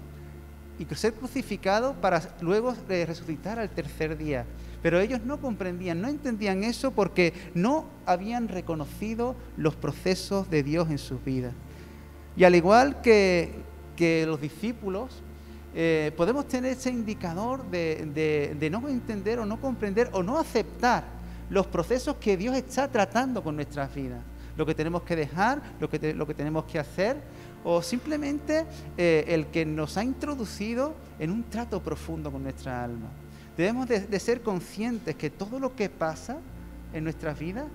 y 0.79 0.95
ser 0.95 1.13
crucificado 1.13 1.93
para 1.95 2.21
luego 2.41 2.73
resucitar 2.87 3.59
al 3.59 3.69
tercer 3.69 4.17
día. 4.17 4.45
Pero 4.81 4.99
ellos 4.99 5.19
no 5.25 5.41
comprendían, 5.41 6.01
no 6.01 6.07
entendían 6.07 6.63
eso 6.63 6.91
porque 6.91 7.33
no 7.53 7.85
habían 8.05 8.47
reconocido 8.47 9.35
los 9.57 9.75
procesos 9.75 10.49
de 10.49 10.63
Dios 10.63 10.89
en 10.89 10.97
sus 10.97 11.23
vidas. 11.23 11.53
Y 12.37 12.45
al 12.45 12.55
igual 12.55 13.01
que, 13.01 13.55
que 13.99 14.25
los 14.25 14.39
discípulos, 14.39 15.11
eh, 15.75 16.13
podemos 16.15 16.47
tener 16.47 16.71
ese 16.71 16.89
indicador 16.89 17.69
de, 17.69 18.55
de, 18.57 18.69
no 18.69 18.87
entender 18.87 19.39
o 19.39 19.45
no 19.45 19.59
comprender 19.59 20.09
o 20.13 20.23
no 20.23 20.39
aceptar 20.39 21.03
los 21.49 21.67
procesos 21.67 22.15
que 22.15 22.37
Dios 22.37 22.55
está 22.55 22.87
tratando 22.87 23.43
con 23.43 23.57
nuestras 23.57 23.93
vidas. 23.93 24.21
Lo 24.55 24.65
que 24.65 24.73
tenemos 24.73 25.01
que 25.01 25.17
dejar, 25.17 25.61
lo 25.81 25.89
que, 25.89 25.99
tenemos 26.33 26.63
que 26.63 26.79
hacer, 26.79 27.17
o 27.65 27.81
simplemente 27.81 28.65
eh, 28.97 29.25
el 29.27 29.47
que 29.47 29.65
nos 29.65 29.97
ha 29.97 30.03
introducido 30.05 30.95
en 31.19 31.29
un 31.29 31.43
trato 31.43 31.83
profundo 31.83 32.31
con 32.31 32.41
nuestra 32.43 32.81
alma. 32.81 33.09
Debemos 33.57 33.89
de, 33.89 34.19
ser 34.21 34.41
conscientes 34.41 35.13
que 35.17 35.29
todo 35.29 35.59
lo 35.59 35.75
que 35.75 35.89
pasa 35.89 36.37
en 36.93 37.03
nuestras 37.03 37.37
vidas 37.37 37.65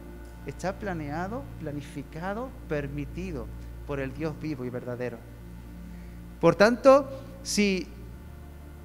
está 0.46 0.72
planeado, 0.72 1.42
planificado, 1.60 2.48
permitido 2.66 3.46
por 3.86 4.00
el 4.00 4.14
Dios 4.14 4.34
vivo 4.40 4.64
y 4.64 4.70
verdadero. 4.70 5.18
Por 6.40 6.54
tanto, 6.54 7.08
si 7.42 7.86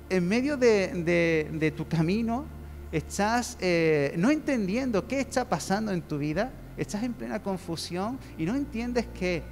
en 0.09 0.27
medio 0.27 0.57
de, 0.57 1.73
tu 1.75 1.87
camino 1.87 2.45
estás 2.91 3.57
eh, 3.61 4.13
no 4.17 4.31
entendiendo 4.31 5.07
qué 5.07 5.19
está 5.19 5.47
pasando 5.47 5.91
en 5.91 6.01
tu 6.01 6.17
vida, 6.17 6.51
estás 6.77 7.03
en 7.03 7.13
plena 7.13 7.41
confusión 7.41 8.17
y 8.37 8.45
no 8.45 8.55
entiendes 8.55 9.05
que 9.07 9.43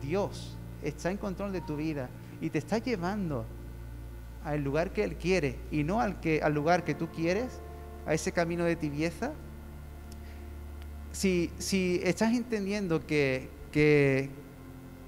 Dios 0.00 0.56
está 0.82 1.10
en 1.10 1.18
control 1.18 1.52
de 1.52 1.60
tu 1.60 1.76
vida 1.76 2.08
y 2.40 2.50
te 2.50 2.58
está 2.58 2.78
llevando 2.78 3.44
al 4.44 4.62
lugar 4.62 4.92
que 4.92 5.04
Él 5.04 5.16
quiere 5.16 5.56
y 5.70 5.84
no 5.84 6.00
al, 6.00 6.16
lugar 6.52 6.84
que 6.84 6.94
tú 6.94 7.08
quieres, 7.08 7.60
a 8.06 8.14
ese 8.14 8.32
camino 8.32 8.64
de 8.64 8.74
tibieza, 8.74 9.32
si, 11.12 11.50
estás 12.02 12.34
entendiendo 12.34 13.06
que, 13.06 14.30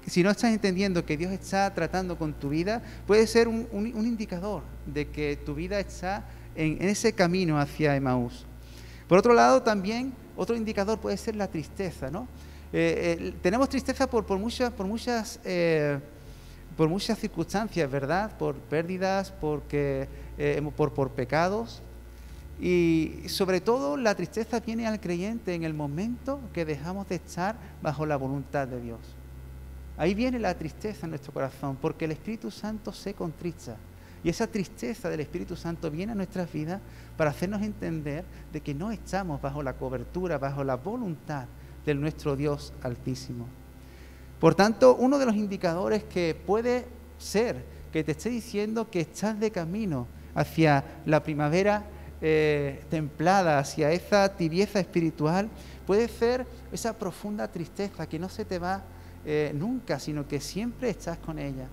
si 0.07 0.23
no 0.23 0.29
estás 0.29 0.51
entendiendo 0.51 1.05
que 1.05 1.17
Dios 1.17 1.31
está 1.31 1.73
tratando 1.73 2.17
con 2.17 2.33
tu 2.33 2.49
vida, 2.49 2.81
puede 3.07 3.25
ser 3.27 3.47
un, 3.47 3.67
un, 3.71 4.05
indicador 4.05 4.63
de 4.85 5.07
que 5.07 5.37
tu 5.37 5.55
vida 5.55 5.79
está 5.79 6.25
en, 6.55 6.81
ese 6.81 7.13
camino 7.13 7.59
hacia 7.59 7.95
Emaús. 7.95 8.45
Por 9.07 9.17
otro 9.17 9.33
lado, 9.33 9.61
también 9.61 10.13
otro 10.35 10.55
indicador 10.55 10.99
puede 10.99 11.17
ser 11.17 11.35
la 11.35 11.47
tristeza, 11.47 12.11
¿no? 12.11 12.27
Eh, 12.73 13.17
eh, 13.19 13.33
tenemos 13.41 13.69
tristeza 13.69 14.07
por, 14.07 14.25
muchas, 14.37 14.71
por 14.71 14.85
muchas 14.85 15.39
eh, 15.43 15.99
por 16.75 16.89
muchas 16.89 17.17
circunstancias, 17.17 17.89
¿verdad? 17.89 18.37
Por 18.37 18.55
pérdidas, 18.55 19.31
porque, 19.31 20.09
por, 20.75 20.93
por 20.93 21.11
pecados. 21.11 21.81
Y 22.59 23.21
sobre 23.27 23.61
todo 23.61 23.95
la 23.95 24.13
tristeza 24.13 24.59
viene 24.59 24.85
al 24.85 24.99
creyente 24.99 25.53
en 25.53 25.63
el 25.63 25.73
momento 25.73 26.41
que 26.53 26.65
dejamos 26.65 27.07
de 27.07 27.15
estar 27.15 27.55
bajo 27.81 28.05
la 28.05 28.17
voluntad 28.17 28.67
de 28.67 28.81
Dios. 28.81 29.14
Ahí 29.97 30.13
viene 30.13 30.39
la 30.39 30.57
tristeza 30.57 31.05
en 31.05 31.11
nuestro 31.11 31.33
corazón, 31.33 31.77
porque 31.81 32.05
el 32.05 32.11
Espíritu 32.11 32.51
Santo 32.51 32.91
se 32.91 33.13
contrista. 33.13 33.77
Y 34.23 34.29
esa 34.29 34.47
tristeza 34.47 35.09
del 35.09 35.19
Espíritu 35.19 35.55
Santo 35.55 35.91
viene 35.91 36.11
a 36.11 36.15
nuestras 36.15 36.51
vidas 36.51 36.81
para 37.15 37.29
hacernos 37.29 37.61
entender 37.61 38.25
de 38.51 38.61
que 38.61 38.73
no 38.73 38.91
estamos 38.91 39.41
bajo 39.41 39.61
la 39.61 39.73
cobertura, 39.73 40.37
bajo 40.37 40.63
la 40.63 40.75
voluntad 40.75 41.45
de 41.85 41.93
nuestro 41.93 42.35
Dios 42.35 42.73
Altísimo. 42.81 43.47
Por 44.39 44.55
tanto, 44.55 44.95
uno 44.95 45.17
de 45.19 45.25
los 45.25 45.35
indicadores 45.35 46.03
que 46.03 46.35
puede 46.45 46.85
ser 47.17 47.63
que 47.93 48.03
te 48.03 48.11
esté 48.11 48.29
diciendo 48.29 48.89
que 48.89 49.01
estás 49.01 49.39
de 49.39 49.51
camino 49.51 50.07
hacia 50.33 50.83
la 51.05 51.23
primavera 51.23 51.85
eh, 52.19 52.83
templada, 52.89 53.59
hacia 53.59 53.91
esa 53.91 54.35
tibieza 54.35 54.79
espiritual, 54.79 55.49
puede 55.85 56.07
ser 56.07 56.45
esa 56.71 56.97
profunda 56.97 57.47
tristeza 57.49 58.07
que 58.07 58.19
no 58.19 58.27
se 58.27 58.43
te 58.43 58.59
va 58.59 58.83
eh, 59.25 59.51
nunca, 59.55 59.99
sino 59.99 60.27
que 60.27 60.39
siempre 60.39 60.89
estás 60.89 61.17
con 61.17 61.39
ella. 61.39 61.67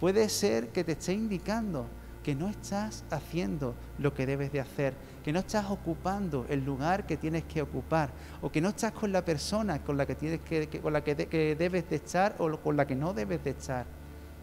Puede 0.00 0.28
ser 0.28 0.68
que 0.68 0.84
te 0.84 0.92
esté 0.92 1.12
indicando 1.12 1.86
que 2.24 2.34
no 2.34 2.48
estás 2.48 3.04
haciendo 3.10 3.74
lo 3.98 4.14
que 4.14 4.26
debes 4.26 4.50
de 4.50 4.60
hacer, 4.60 4.94
que 5.22 5.32
no 5.32 5.40
estás 5.40 5.70
ocupando 5.70 6.46
el 6.48 6.64
lugar 6.64 7.06
que 7.06 7.16
tienes 7.16 7.44
que 7.44 7.62
ocupar, 7.62 8.10
o 8.40 8.50
que 8.50 8.60
no 8.60 8.70
estás 8.70 8.92
con 8.92 9.12
la 9.12 9.24
persona 9.24 9.78
con 9.84 9.96
la 9.96 10.06
que, 10.06 10.14
tienes 10.14 10.40
que, 10.40 10.66
con 10.80 10.92
la 10.92 11.04
que, 11.04 11.14
que 11.14 11.54
debes 11.54 11.88
de 11.88 11.96
estar 11.96 12.34
o 12.38 12.56
con 12.58 12.76
la 12.76 12.86
que 12.86 12.96
no 12.96 13.12
debes 13.12 13.44
de 13.44 13.50
estar, 13.50 13.84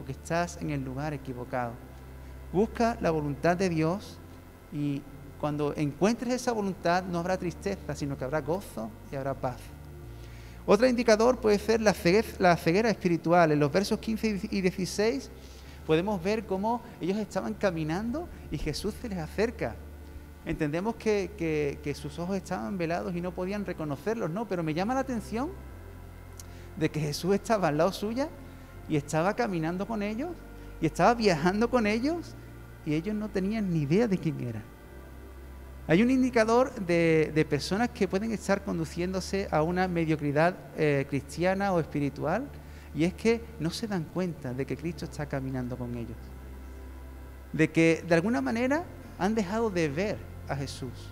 o 0.02 0.06
que 0.06 0.12
estás 0.14 0.58
en 0.62 0.70
el 0.70 0.86
lugar 0.86 1.14
equivocado. 1.14 1.74
Busca 2.54 2.98
la 3.02 3.12
voluntad 3.12 3.58
de 3.58 3.70
Dios 3.70 4.20
y 4.72 5.02
cuando 5.40 5.74
encuentres 5.76 6.34
esa 6.36 6.52
voluntad 6.52 7.04
no 7.04 7.18
habrá 7.18 7.36
tristeza, 7.36 7.96
sino 7.96 8.16
que 8.16 8.24
habrá 8.24 8.42
gozo 8.42 8.92
y 9.12 9.16
habrá 9.16 9.34
paz. 9.34 9.58
Otro 10.66 10.88
indicador 10.88 11.40
puede 11.40 11.58
ser 11.58 11.82
la 11.82 11.94
ceguera, 11.94 12.90
espiritual. 12.90 13.52
En 13.52 13.60
los 13.60 13.72
versos 13.72 14.00
15 14.00 14.50
y 14.52 14.62
16 14.62 15.32
podemos 15.86 16.22
ver 16.24 16.46
cómo 16.46 16.82
ellos 17.00 17.18
estaban 17.18 17.54
caminando 17.54 18.30
y 18.52 18.58
Jesús 18.58 18.94
se 19.02 19.10
les 19.10 19.18
acerca. 19.18 19.76
Entendemos 20.46 20.96
que, 20.96 21.94
sus 21.96 22.18
ojos 22.20 22.38
estaban 22.38 22.78
velados 22.78 23.16
y 23.16 23.22
no 23.22 23.32
podían 23.32 23.66
reconocerlos, 23.66 24.30
no, 24.30 24.48
pero 24.48 24.64
me 24.64 24.74
llama 24.74 24.94
la 24.94 25.02
atención 25.02 25.50
de 26.78 26.90
que 26.90 27.00
Jesús 27.00 27.36
estaba 27.36 27.68
al 27.68 27.78
lado 27.78 27.92
suya 27.92 28.30
y 28.88 28.96
estaba 28.96 29.36
caminando 29.36 29.86
con 29.88 30.02
ellos 30.02 30.32
y 30.80 30.86
estaba 30.86 31.14
viajando 31.14 31.70
con 31.70 31.86
ellos 31.86 32.36
y 32.86 32.94
ellos 32.94 33.16
no 33.16 33.30
tenían 33.30 33.70
ni 33.70 33.82
idea 33.82 34.08
de 34.08 34.18
quién 34.18 34.40
era. 34.42 34.64
Hay 35.88 36.02
un 36.04 36.12
indicador 36.12 36.74
de, 36.76 37.46
personas 37.50 37.90
que 37.90 38.08
pueden 38.08 38.32
estar 38.32 38.64
conduciéndose 38.64 39.48
a 39.52 39.64
una 39.64 39.88
mediocridad 39.88 40.56
eh, 40.78 41.06
cristiana 41.10 41.74
o 41.74 41.80
espiritual 41.80 42.48
y 42.94 43.04
es 43.04 43.14
que 43.14 43.42
no 43.60 43.72
se 43.72 43.88
dan 43.88 44.04
cuenta 44.04 44.54
de 44.54 44.66
que 44.66 44.78
Cristo 44.78 45.06
está 45.06 45.26
caminando 45.26 45.78
con 45.78 45.96
ellos. 45.96 46.18
De 47.52 47.70
que 47.72 48.04
de 48.08 48.16
alguna 48.16 48.42
manera 48.42 48.84
han 49.18 49.34
dejado 49.34 49.70
de 49.70 49.90
ver 49.90 50.18
a 50.48 50.56
Jesús. 50.56 51.10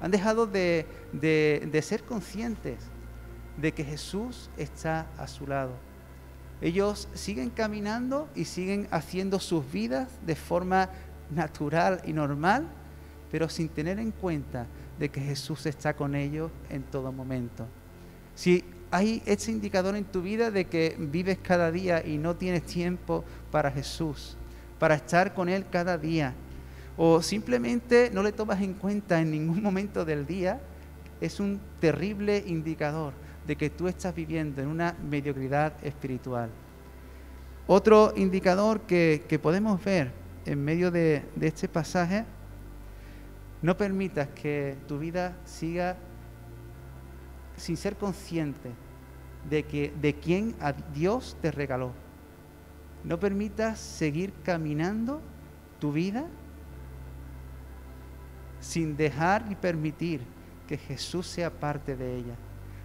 Han 0.00 0.10
dejado 0.10 0.46
de, 0.46 0.86
de 1.12 1.82
ser 1.82 2.04
conscientes 2.04 2.78
de 3.56 3.72
que 3.72 3.84
Jesús 3.84 4.50
está 4.56 5.06
a 5.18 5.26
su 5.26 5.46
lado. 5.46 5.72
Ellos 6.60 7.08
siguen 7.14 7.50
caminando 7.50 8.28
y 8.34 8.46
siguen 8.46 8.88
haciendo 8.90 9.38
sus 9.38 9.70
vidas 9.70 10.08
de 10.24 10.34
forma 10.34 10.90
natural 11.30 12.00
y 12.04 12.12
normal, 12.12 12.68
pero 13.34 13.48
sin 13.48 13.68
tener 13.68 13.98
en 13.98 14.12
cuenta 14.12 14.64
de 14.96 15.08
que 15.08 15.20
Jesús 15.20 15.66
está 15.66 15.96
con 15.96 16.14
ellos 16.14 16.52
en 16.70 16.84
todo 16.84 17.10
momento. 17.10 17.66
Si 18.36 18.62
hay 18.92 19.24
ese 19.26 19.50
indicador 19.50 19.96
en 19.96 20.04
tu 20.04 20.22
vida 20.22 20.52
de 20.52 20.66
que 20.66 20.94
vives 20.96 21.38
cada 21.42 21.72
día 21.72 22.06
y 22.06 22.16
no 22.16 22.36
tienes 22.36 22.62
tiempo 22.62 23.24
para 23.50 23.72
Jesús, 23.72 24.36
para 24.78 24.94
estar 24.94 25.34
con 25.34 25.48
Él 25.48 25.66
cada 25.68 25.98
día, 25.98 26.32
o 26.96 27.20
simplemente 27.22 28.08
no 28.14 28.22
le 28.22 28.30
tomas 28.30 28.62
en 28.62 28.74
cuenta 28.74 29.20
en 29.20 29.32
ningún 29.32 29.60
momento 29.60 30.04
del 30.04 30.26
día, 30.26 30.60
es 31.20 31.40
un 31.40 31.60
terrible 31.80 32.40
indicador 32.46 33.14
de 33.48 33.56
que 33.56 33.68
tú 33.68 33.88
estás 33.88 34.14
viviendo 34.14 34.62
en 34.62 34.68
una 34.68 34.94
mediocridad 35.10 35.72
espiritual. 35.84 36.50
Otro 37.66 38.12
indicador 38.14 38.82
que, 38.82 39.40
podemos 39.42 39.82
ver 39.84 40.12
en 40.46 40.64
medio 40.64 40.92
de, 40.92 41.24
este 41.40 41.66
pasaje, 41.66 42.26
no 43.64 43.78
permitas 43.78 44.28
que 44.28 44.76
tu 44.86 44.98
vida 44.98 45.38
siga 45.46 45.96
sin 47.56 47.78
ser 47.78 47.96
consciente 47.96 48.72
de, 49.48 49.62
que, 49.62 49.90
de 50.02 50.12
quién 50.16 50.54
a 50.60 50.72
Dios 50.72 51.38
te 51.40 51.50
regaló. 51.50 51.92
No 53.04 53.18
permitas 53.18 53.78
seguir 53.78 54.34
caminando 54.42 55.22
tu 55.78 55.92
vida 55.92 56.26
sin 58.60 58.98
dejar 58.98 59.46
y 59.50 59.54
permitir 59.54 60.20
que 60.68 60.76
Jesús 60.76 61.26
sea 61.26 61.50
parte 61.50 61.96
de 61.96 62.18
ella. 62.18 62.34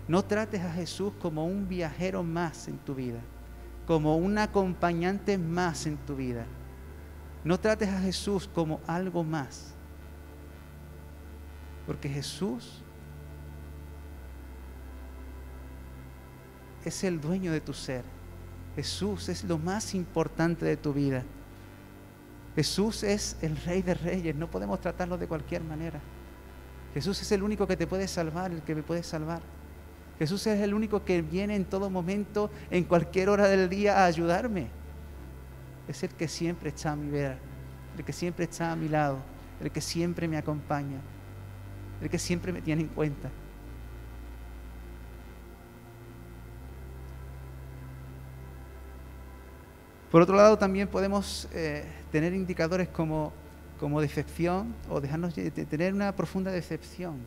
No 0.07 0.23
trates 0.23 0.61
a 0.61 0.71
Jesús 0.71 1.11
como 1.19 1.45
un 1.45 1.67
viajero 1.67 2.23
más 2.23 2.69
en 2.69 2.77
tu 2.77 2.95
vida, 2.95 3.19
como 3.85 4.15
un 4.15 4.37
acompañante 4.37 5.37
más 5.37 5.85
en 5.87 5.97
tu 5.97 6.15
vida. 6.15 6.45
No 7.43 7.59
trates 7.59 7.89
a 7.89 7.99
Jesús 7.99 8.49
como 8.53 8.79
algo 8.87 9.25
más. 9.25 9.75
Porque 11.89 12.07
Jesús 12.07 12.83
es 16.85 17.03
el 17.03 17.19
dueño 17.19 17.51
de 17.51 17.61
tu 17.61 17.73
ser. 17.73 18.03
Jesús 18.75 19.27
es 19.27 19.43
lo 19.43 19.57
más 19.57 19.95
importante 19.95 20.67
de 20.67 20.77
tu 20.77 20.93
vida. 20.93 21.23
Jesús 22.55 23.01
es 23.01 23.37
el 23.41 23.57
rey 23.57 23.81
de 23.81 23.95
reyes, 23.95 24.35
no 24.35 24.51
podemos 24.51 24.79
tratarlo 24.79 25.17
de 25.17 25.27
cualquier 25.27 25.63
manera. 25.63 25.99
Jesús 26.93 27.19
es 27.23 27.31
el 27.31 27.41
único 27.41 27.65
que 27.65 27.75
te 27.75 27.87
puede 27.87 28.07
salvar, 28.07 28.51
el 28.51 28.61
que 28.61 28.75
me 28.75 28.83
puede 28.83 29.01
salvar. 29.01 29.41
Jesús 30.19 30.45
es 30.45 30.61
el 30.61 30.75
único 30.75 31.03
que 31.03 31.23
viene 31.23 31.55
en 31.55 31.65
todo 31.65 31.89
momento, 31.89 32.51
en 32.69 32.83
cualquier 32.83 33.29
hora 33.29 33.47
del 33.47 33.67
día, 33.67 33.97
a 33.97 34.05
ayudarme. 34.05 34.67
Es 35.87 36.03
el 36.03 36.11
que 36.11 36.27
siempre 36.27 36.69
está 36.69 36.91
a 36.91 36.95
mi 36.95 37.09
vera, 37.09 37.39
el 37.97 38.05
que 38.05 38.13
siempre 38.13 38.45
está 38.45 38.73
a 38.73 38.75
mi 38.75 38.89
lado, 38.89 39.17
el 39.59 39.71
que 39.71 39.81
siempre 39.81 40.27
me 40.27 40.37
acompaña, 40.37 40.99
el 42.01 42.09
que 42.09 42.19
siempre 42.19 42.51
me 42.51 42.61
tiene 42.61 42.83
en 42.83 42.87
cuenta. 42.87 43.29
Por 50.11 50.23
otro 50.23 50.35
lado, 50.35 50.57
también 50.57 50.87
podemos 50.87 51.47
eh, 51.53 51.83
tener 52.11 52.33
indicadores 52.33 52.87
como, 52.87 53.31
como, 53.79 54.01
decepción 54.01 54.73
o 54.89 54.99
dejarnos 54.99 55.35
de 55.35 55.51
tener 55.51 55.93
una 55.93 56.15
profunda 56.15 56.51
decepción 56.51 57.17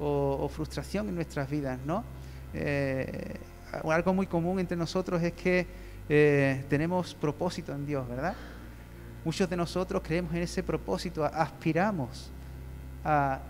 o, 0.00 0.48
frustración 0.48 1.08
en 1.08 1.14
nuestras 1.14 1.48
vidas, 1.48 1.78
¿no? 1.86 2.04
Eh, 2.52 3.36
algo 3.84 4.12
muy 4.12 4.26
común 4.26 4.58
entre 4.58 4.76
nosotros 4.76 5.22
es 5.22 5.34
que 5.34 5.66
eh, 6.08 6.64
tenemos 6.68 7.14
propósito 7.14 7.72
en 7.72 7.86
Dios, 7.86 8.08
¿verdad? 8.08 8.34
Muchos 9.24 9.48
de 9.48 9.56
nosotros 9.56 10.02
creemos 10.04 10.34
en 10.34 10.42
ese 10.42 10.62
propósito, 10.62 11.24
aspiramos 11.24 12.30
a 13.04 13.40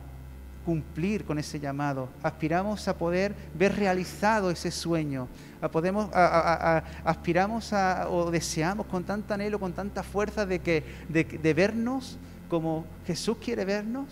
cumplir 0.67 1.25
con 1.25 1.39
ese 1.39 1.61
llamado, 1.61 2.09
aspiramos 2.25 2.89
a 2.89 2.99
poder 2.99 3.37
ver 3.55 3.77
realizado 3.77 4.51
ese 4.51 4.73
sueño, 4.73 5.29
a 5.61 5.69
podemos, 5.69 6.11
aspiramos 6.13 7.73
a, 7.73 8.11
o 8.11 8.33
deseamos 8.33 8.87
con 8.87 9.05
tanta 9.05 9.35
anhelo, 9.35 9.61
con 9.61 9.73
tanta 9.73 10.03
fuerza 10.03 10.45
de, 10.45 10.59
que, 10.59 10.83
de, 11.09 11.55
vernos 11.55 12.19
como 12.51 12.85
Jesús 13.07 13.37
quiere 13.41 13.65
vernos, 13.65 14.07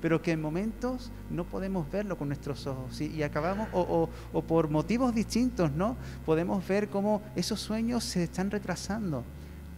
pero 0.00 0.22
que 0.22 0.32
en 0.32 0.40
momentos 0.40 1.12
no 1.28 1.44
podemos 1.44 1.90
verlo 1.92 2.16
con 2.16 2.28
nuestros 2.28 2.66
ojos. 2.66 2.98
Y 2.98 3.22
acabamos, 3.22 3.68
o, 3.74 4.08
o, 4.32 4.42
por 4.42 4.70
motivos 4.70 5.14
distintos, 5.14 5.70
¿no? 5.70 5.96
Podemos 6.24 6.66
ver 6.66 6.88
cómo 6.88 7.20
esos 7.36 7.60
sueños 7.60 8.04
se 8.04 8.24
están 8.24 8.50
retrasando 8.50 9.22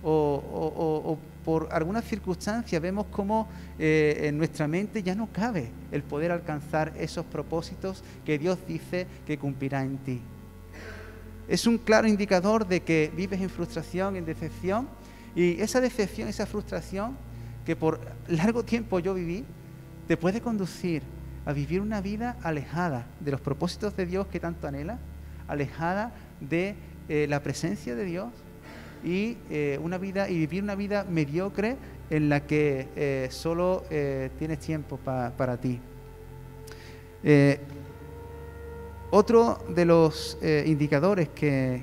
o, 0.05 1.19
por 1.45 1.69
alguna 1.73 2.03
circunstancia 2.03 2.81
vemos 2.81 3.07
cómo 3.11 3.49
eh, 3.79 4.23
en 4.25 4.39
nuestra 4.39 4.69
mente 4.69 5.03
ya 5.03 5.15
no 5.15 5.29
cabe 5.33 5.71
el 5.91 6.03
poder 6.03 6.31
alcanzar 6.31 6.93
esos 6.97 7.25
propósitos 7.27 8.03
que 8.25 8.39
Dios 8.39 8.59
dice 8.67 9.07
que 9.27 9.39
cumplirá 9.39 9.83
en 9.83 9.99
ti. 9.99 10.21
Es 11.49 11.67
un 11.67 11.79
claro 11.79 12.07
indicador 12.07 12.67
de 12.67 12.81
que 12.81 13.13
vives 13.17 13.41
en 13.41 13.51
frustración, 13.51 14.17
en 14.17 14.25
decepción, 14.25 14.89
y 15.35 15.61
esa 15.61 15.81
decepción, 15.81 16.29
esa 16.29 16.47
frustración 16.47 17.17
que 17.65 17.77
por 17.77 18.01
largo 18.29 18.65
tiempo 18.65 18.99
yo 18.99 19.15
viví, 19.15 19.45
te 20.07 20.17
puede 20.17 20.41
conducir 20.41 21.03
a 21.45 21.53
vivir 21.53 21.81
una 21.81 22.01
vida 22.01 22.37
alejada 22.43 23.07
de 23.21 23.33
los 23.33 23.41
propósitos 23.41 23.97
de 23.97 24.07
Dios 24.07 24.27
que 24.29 24.41
tanto 24.41 24.67
anhela, 24.67 24.99
alejada 25.49 26.13
de 26.41 26.77
eh, 27.09 27.27
la 27.29 27.43
presencia 27.43 27.95
de 27.95 28.05
Dios, 28.05 28.33
y 29.05 29.37
eh, 29.51 29.79
una 29.83 29.99
vida 29.99 30.29
y 30.29 30.39
vivir 30.39 30.63
una 30.63 30.75
vida 30.75 31.05
mediocre 31.05 31.77
en 32.11 32.29
la 32.29 32.47
que 32.47 32.89
eh, 32.95 33.29
solo 33.31 33.85
eh, 33.91 34.31
tienes 34.39 34.59
tiempo 34.61 34.97
para 34.99 35.57
ti. 35.57 35.81
otro 39.11 39.59
de 39.69 39.85
los 39.85 40.39
indicadores 40.67 41.29
que, 41.29 41.83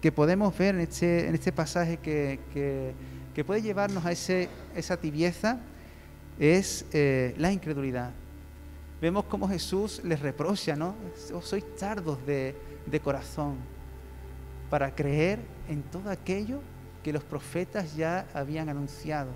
que 0.00 0.12
podemos 0.12 0.56
ver 0.56 0.74
en 0.76 0.82
este, 0.82 1.28
en 1.28 1.34
este 1.34 1.52
pasaje 1.52 1.96
que, 1.98 2.38
que, 3.34 3.44
puede 3.44 3.62
llevarnos 3.62 4.04
a 4.04 4.12
ese, 4.12 4.48
esa 4.76 4.96
tibieza 4.96 5.58
es 6.38 6.86
la 6.92 7.50
incredulidad. 7.50 8.12
Vemos 9.00 9.24
cómo 9.24 9.48
Jesús 9.48 10.00
les 10.04 10.20
reprocha, 10.20 10.76
¿no? 10.76 10.94
Sois 11.42 11.64
tardos 11.76 12.24
de, 12.24 12.54
de 12.86 13.00
corazón 13.00 13.73
para 14.74 14.92
creer 14.92 15.38
en 15.68 15.84
todo 15.84 16.10
aquello 16.10 16.58
que 17.04 17.12
los 17.12 17.22
profetas 17.22 17.94
ya 17.94 18.26
habían 18.34 18.68
anunciado. 18.68 19.30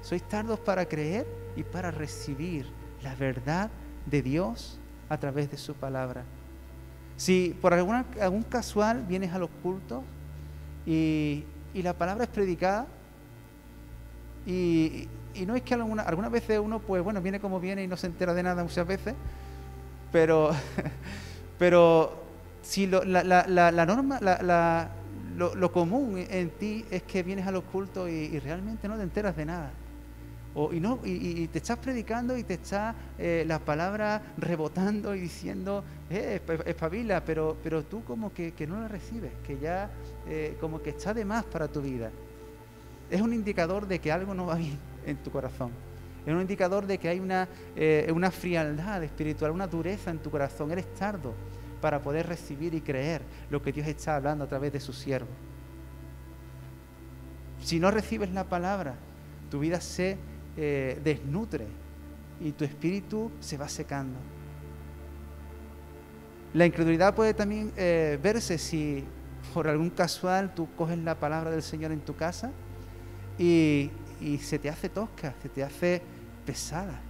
Sois 0.00 0.22
tardos 0.22 0.58
para 0.60 0.86
creer 0.86 1.26
y 1.56 1.62
para 1.62 1.90
recibir 1.90 2.64
la 3.02 3.14
verdad 3.16 3.68
de 4.06 4.22
Dios 4.22 4.80
a 5.10 5.18
través 5.18 5.50
de 5.50 5.58
su 5.58 5.74
palabra. 5.74 6.24
Si 7.18 7.54
por 7.60 7.74
alguna, 7.74 8.06
algún 8.18 8.44
casual 8.44 9.04
vienes 9.06 9.34
a 9.34 9.38
los 9.38 9.50
cultos 9.62 10.02
y, 10.86 11.44
la 11.74 11.92
palabra 11.92 12.24
es 12.24 12.30
predicada, 12.30 12.86
y, 14.46 15.06
no 15.46 15.54
es 15.54 15.60
que 15.60 15.74
alguna, 15.74 16.02
algunas 16.04 16.30
veces 16.30 16.58
uno, 16.60 16.78
pues 16.78 17.04
bueno, 17.04 17.20
viene 17.20 17.40
como 17.40 17.60
viene 17.60 17.82
y 17.82 17.88
no 17.88 17.98
se 17.98 18.06
entera 18.06 18.32
de 18.32 18.42
nada 18.42 18.62
muchas 18.62 18.86
veces, 18.86 19.14
pero, 20.10 20.52
pero 21.58 22.24
si 22.66 22.86
lo, 22.86 23.04
la, 23.04 23.22
la, 23.22 23.70
la, 23.70 23.86
norma, 23.86 24.18
lo, 25.36 25.72
común 25.72 26.18
en 26.28 26.50
ti 26.50 26.84
es 26.90 27.04
que 27.04 27.22
vienes 27.22 27.46
a 27.46 27.52
los 27.52 27.62
cultos 27.64 28.10
y, 28.10 28.38
realmente 28.40 28.88
no 28.88 28.96
te 28.96 29.04
enteras 29.04 29.36
de 29.36 29.44
nada. 29.44 29.70
O, 30.54 30.72
y, 30.72 30.80
y, 31.04 31.48
te 31.48 31.58
estás 31.58 31.78
predicando 31.78 32.36
y 32.36 32.42
te 32.42 32.54
está 32.54 32.94
eh, 33.18 33.44
la 33.46 33.58
palabra 33.58 34.20
rebotando 34.38 35.14
y 35.14 35.20
diciendo, 35.20 35.84
eh, 36.10 36.40
espabila, 36.64 37.22
pero, 37.24 37.56
pero 37.62 37.84
tú 37.84 38.02
como 38.04 38.32
que, 38.32 38.52
que, 38.52 38.66
no 38.66 38.80
la 38.80 38.88
recibes, 38.88 39.32
que 39.46 39.58
ya 39.58 39.90
eh, 40.26 40.56
como 40.60 40.82
que 40.82 40.90
está 40.90 41.14
de 41.14 41.24
más 41.24 41.44
para 41.44 41.68
tu 41.68 41.82
vida. 41.82 42.10
Es 43.10 43.20
un 43.20 43.32
indicador 43.32 43.86
de 43.86 44.00
que 44.00 44.10
algo 44.10 44.34
no 44.34 44.46
va 44.46 44.56
bien 44.56 44.78
en 45.04 45.18
tu 45.18 45.30
corazón. 45.30 45.70
Es 46.26 46.34
un 46.34 46.40
indicador 46.40 46.86
de 46.86 46.98
que 46.98 47.08
hay 47.10 47.20
una, 47.20 47.46
eh, 47.76 48.10
una 48.12 48.32
frialdad 48.32 49.04
espiritual, 49.04 49.52
una 49.52 49.68
dureza 49.68 50.10
en 50.10 50.18
tu 50.18 50.30
corazón. 50.30 50.72
Eres 50.72 50.92
tardo 50.94 51.34
para 51.80 52.00
poder 52.00 52.26
recibir 52.26 52.74
y 52.74 52.80
creer 52.80 53.22
lo 53.50 53.62
que 53.62 53.72
Dios 53.72 53.86
está 53.86 54.16
hablando 54.16 54.44
a 54.44 54.48
través 54.48 54.72
de 54.72 54.80
su 54.80 54.92
siervo. 54.92 55.28
Si 57.62 57.80
no 57.80 57.90
recibes 57.90 58.30
la 58.32 58.44
palabra, 58.44 58.94
tu 59.50 59.60
vida 59.60 59.80
se 59.80 60.18
eh, 60.56 61.00
desnutre 61.02 61.66
y 62.40 62.52
tu 62.52 62.64
espíritu 62.64 63.30
se 63.40 63.56
va 63.56 63.68
secando. 63.68 64.18
La 66.54 66.64
incredulidad 66.64 67.14
puede 67.14 67.34
también 67.34 67.72
eh, 67.76 68.18
verse 68.22 68.58
si 68.58 69.04
por 69.52 69.68
algún 69.68 69.90
casual 69.90 70.54
tú 70.54 70.68
coges 70.76 70.98
la 70.98 71.14
palabra 71.14 71.50
del 71.50 71.62
Señor 71.62 71.92
en 71.92 72.00
tu 72.00 72.16
casa 72.16 72.50
y, 73.38 73.90
y 74.20 74.38
se 74.38 74.58
te 74.58 74.68
hace 74.68 74.88
tosca, 74.88 75.34
se 75.42 75.48
te 75.48 75.62
hace 75.62 76.02
pesada. 76.44 77.00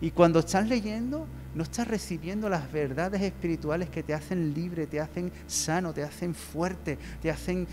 Y 0.00 0.10
cuando 0.10 0.38
estás 0.40 0.68
leyendo, 0.68 1.26
no 1.58 1.64
estás 1.64 1.88
recibiendo 1.88 2.48
las 2.48 2.70
verdades 2.70 3.20
espirituales 3.20 3.90
que 3.90 4.04
te 4.04 4.14
hacen 4.14 4.54
libre, 4.54 4.86
te 4.86 5.00
hacen 5.00 5.32
sano, 5.48 5.92
te 5.92 6.04
hacen 6.04 6.32
fuerte, 6.32 6.96
te 7.20 7.32
hacen 7.32 7.66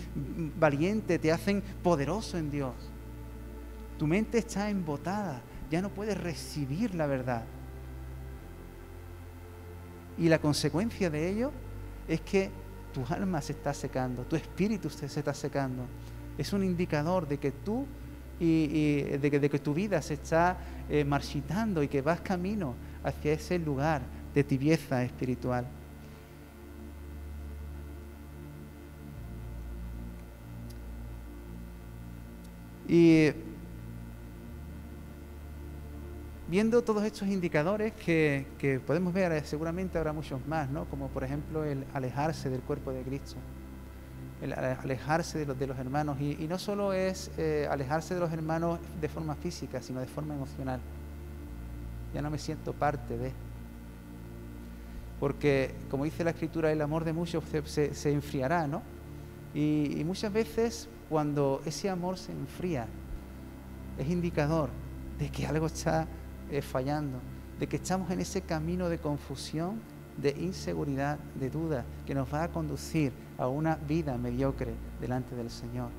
valiente, 0.58 1.20
te 1.20 1.30
hacen 1.30 1.62
poderoso 1.84 2.36
en 2.36 2.50
Dios. 2.50 2.74
Tu 3.96 4.08
mente 4.08 4.38
está 4.38 4.68
embotada, 4.70 5.40
ya 5.70 5.80
no 5.80 5.90
puedes 5.90 6.20
recibir 6.20 6.96
la 6.96 7.06
verdad. 7.06 7.44
Y 10.18 10.28
la 10.30 10.40
consecuencia 10.40 11.08
de 11.08 11.30
ello 11.30 11.52
es 12.08 12.20
que 12.22 12.50
tu 12.92 13.04
alma 13.14 13.40
se 13.40 13.52
está 13.52 13.72
secando, 13.72 14.24
tu 14.24 14.34
espíritu 14.34 14.90
se, 14.90 15.06
está 15.06 15.32
secando. 15.32 15.84
Es 16.36 16.52
un 16.52 16.64
indicador 16.64 17.28
de 17.28 17.38
que 17.38 17.52
tú 17.52 17.86
y, 18.40 19.02
de, 19.02 19.30
que, 19.30 19.58
tu 19.60 19.74
vida 19.74 20.02
se 20.02 20.14
está 20.14 20.58
eh, 20.90 21.04
marchitando 21.04 21.84
y 21.84 21.88
que 21.88 22.02
vas 22.02 22.20
camino 22.20 22.74
hacia 23.06 23.32
ese 23.32 23.58
lugar 23.58 24.02
de 24.34 24.42
tibieza 24.42 25.02
espiritual. 25.02 25.64
Y 32.88 33.30
viendo 36.48 36.82
todos 36.82 37.04
estos 37.04 37.28
indicadores 37.28 37.92
que, 37.92 38.80
podemos 38.86 39.12
ver, 39.12 39.44
seguramente 39.46 39.98
habrá 39.98 40.12
muchos 40.12 40.44
más, 40.46 40.68
¿no? 40.70 40.84
como 40.86 41.08
por 41.08 41.24
ejemplo 41.24 41.64
el 41.64 41.84
alejarse 41.94 42.50
del 42.50 42.60
cuerpo 42.60 42.92
de 42.92 43.02
Cristo, 43.02 43.36
el 44.42 44.52
alejarse 44.52 45.38
de 45.38 45.46
los, 45.46 45.58
de 45.58 45.66
los 45.66 45.78
hermanos, 45.78 46.20
y, 46.20 46.46
no 46.48 46.58
solo 46.58 46.92
es 46.92 47.30
eh, 47.38 47.68
alejarse 47.70 48.14
de 48.14 48.20
los 48.20 48.32
hermanos 48.32 48.78
de 49.00 49.08
forma 49.08 49.34
física, 49.36 49.80
sino 49.80 50.00
de 50.00 50.06
forma 50.06 50.34
emocional 50.34 50.80
ya 52.16 52.22
no 52.22 52.30
me 52.30 52.38
siento 52.38 52.72
parte 52.72 53.18
de. 53.18 53.30
porque 55.20 55.74
como 55.90 56.04
dice 56.04 56.24
la 56.24 56.30
escritura, 56.30 56.72
el 56.72 56.80
amor 56.80 57.04
de 57.04 57.12
muchos 57.12 57.44
se, 57.66 58.10
enfriará, 58.10 58.66
¿no? 58.66 58.80
Y, 59.52 60.02
muchas 60.06 60.32
veces 60.32 60.88
cuando 61.10 61.60
ese 61.66 61.90
amor 61.90 62.16
se 62.16 62.32
enfría, 62.32 62.86
es 63.98 64.08
indicador 64.08 64.70
de 65.18 65.28
que 65.28 65.46
algo 65.46 65.66
está 65.66 66.08
eh, 66.50 66.62
fallando, 66.62 67.18
de 67.60 67.66
que 67.66 67.76
estamos 67.76 68.10
en 68.10 68.20
ese 68.20 68.40
camino 68.40 68.88
de 68.88 68.96
confusión, 68.96 69.78
de 70.16 70.30
inseguridad, 70.30 71.18
de 71.38 71.50
duda, 71.50 71.84
que 72.06 72.14
nos 72.14 72.32
va 72.32 72.44
a 72.44 72.48
conducir 72.48 73.12
a 73.36 73.46
una 73.46 73.74
vida 73.74 74.16
mediocre 74.16 74.72
delante 75.02 75.36
del 75.36 75.50
Señor. 75.50 75.90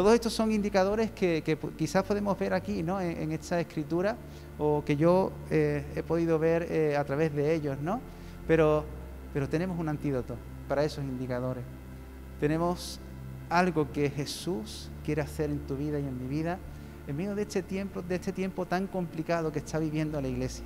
Todos 0.00 0.14
estos 0.14 0.32
son 0.32 0.50
indicadores 0.50 1.10
que, 1.10 1.58
quizás 1.76 2.02
podemos 2.04 2.38
ver 2.38 2.54
aquí, 2.54 2.82
¿no? 2.82 3.02
En, 3.02 3.32
esta 3.32 3.60
escritura, 3.60 4.16
o 4.58 4.82
que 4.82 4.96
yo 4.96 5.30
eh, 5.50 5.84
he 5.94 6.02
podido 6.02 6.38
ver 6.38 6.66
eh, 6.70 6.96
a 6.96 7.04
través 7.04 7.34
de 7.34 7.54
ellos, 7.54 7.76
¿no? 7.82 8.00
Pero, 8.48 8.82
pero 9.34 9.46
tenemos 9.46 9.78
un 9.78 9.90
antídoto 9.90 10.36
para 10.66 10.84
esos 10.84 11.04
indicadores. 11.04 11.64
Tenemos 12.40 12.98
algo 13.50 13.92
que 13.92 14.08
Jesús 14.08 14.88
quiere 15.04 15.20
hacer 15.20 15.50
en 15.50 15.58
tu 15.66 15.76
vida 15.76 16.00
y 16.00 16.06
en 16.06 16.18
mi 16.18 16.28
vida, 16.28 16.58
en 17.06 17.14
medio 17.14 17.34
de 17.34 17.42
este 17.42 17.62
tiempo, 17.62 18.00
de 18.00 18.14
este 18.14 18.32
tiempo 18.32 18.64
tan 18.64 18.86
complicado 18.86 19.52
que 19.52 19.58
está 19.58 19.78
viviendo 19.78 20.18
la 20.18 20.28
iglesia. 20.28 20.64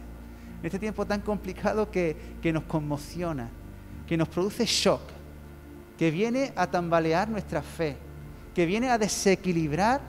En 0.61 0.66
este 0.66 0.79
tiempo 0.79 1.07
tan 1.07 1.23
complicado 1.23 1.90
que, 1.90 2.37
que 2.40 2.53
nos 2.53 2.62
conmociona, 2.62 3.49
que 4.07 4.16
nos 4.16 4.29
produce 4.29 4.64
shock, 4.64 5.03
que 5.99 6.12
viene 6.12 6.53
a 6.55 6.68
tambalear 6.68 7.29
nuestra 7.29 7.62
fe, 7.62 7.97
que 8.55 8.67
viene 8.67 8.88
a 8.90 8.99
desequilibrar 8.99 10.01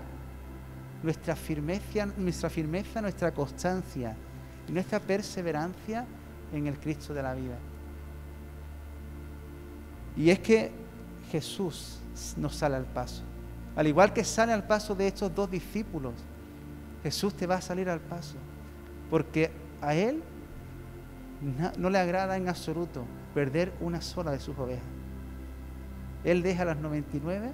nuestra 1.02 1.36
firmeza, 1.36 2.06
nuestra 2.18 2.50
firmeza, 2.50 3.02
nuestra 3.02 3.32
constancia 3.32 4.16
y 4.68 4.72
nuestra 4.72 5.00
perseverancia 5.00 6.06
en 6.54 6.68
el 6.68 6.80
Cristo 6.80 7.14
de 7.14 7.24
la 7.24 7.34
vida. 7.34 7.58
Y 10.16 10.30
es 10.30 10.40
que 10.40 10.72
Jesús 11.32 12.00
nos 12.38 12.56
sale 12.56 12.76
al 12.76 12.86
paso. 12.86 13.24
Al 13.76 13.88
igual 13.88 14.14
que 14.14 14.24
sale 14.24 14.54
al 14.54 14.66
paso 14.66 14.96
de 14.96 15.08
estos 15.08 15.34
dos 15.34 15.52
discípulos, 15.52 16.14
Jesús 17.04 17.34
te 17.34 17.46
va 17.46 17.56
a 17.56 17.62
salir 17.62 17.90
al 17.90 18.00
paso. 18.00 18.36
Porque 19.10 19.52
a 19.82 19.94
Él 19.94 20.24
no 21.78 21.90
le 21.90 22.00
agrada 22.00 22.38
en 22.38 22.48
absoluto 22.48 23.06
perder 23.34 23.74
una 23.82 24.02
sola 24.02 24.32
de 24.32 24.40
sus 24.40 24.58
ovejas. 24.58 24.86
Él 26.24 26.42
deja 26.42 26.66
las 26.66 26.78
99 26.78 27.52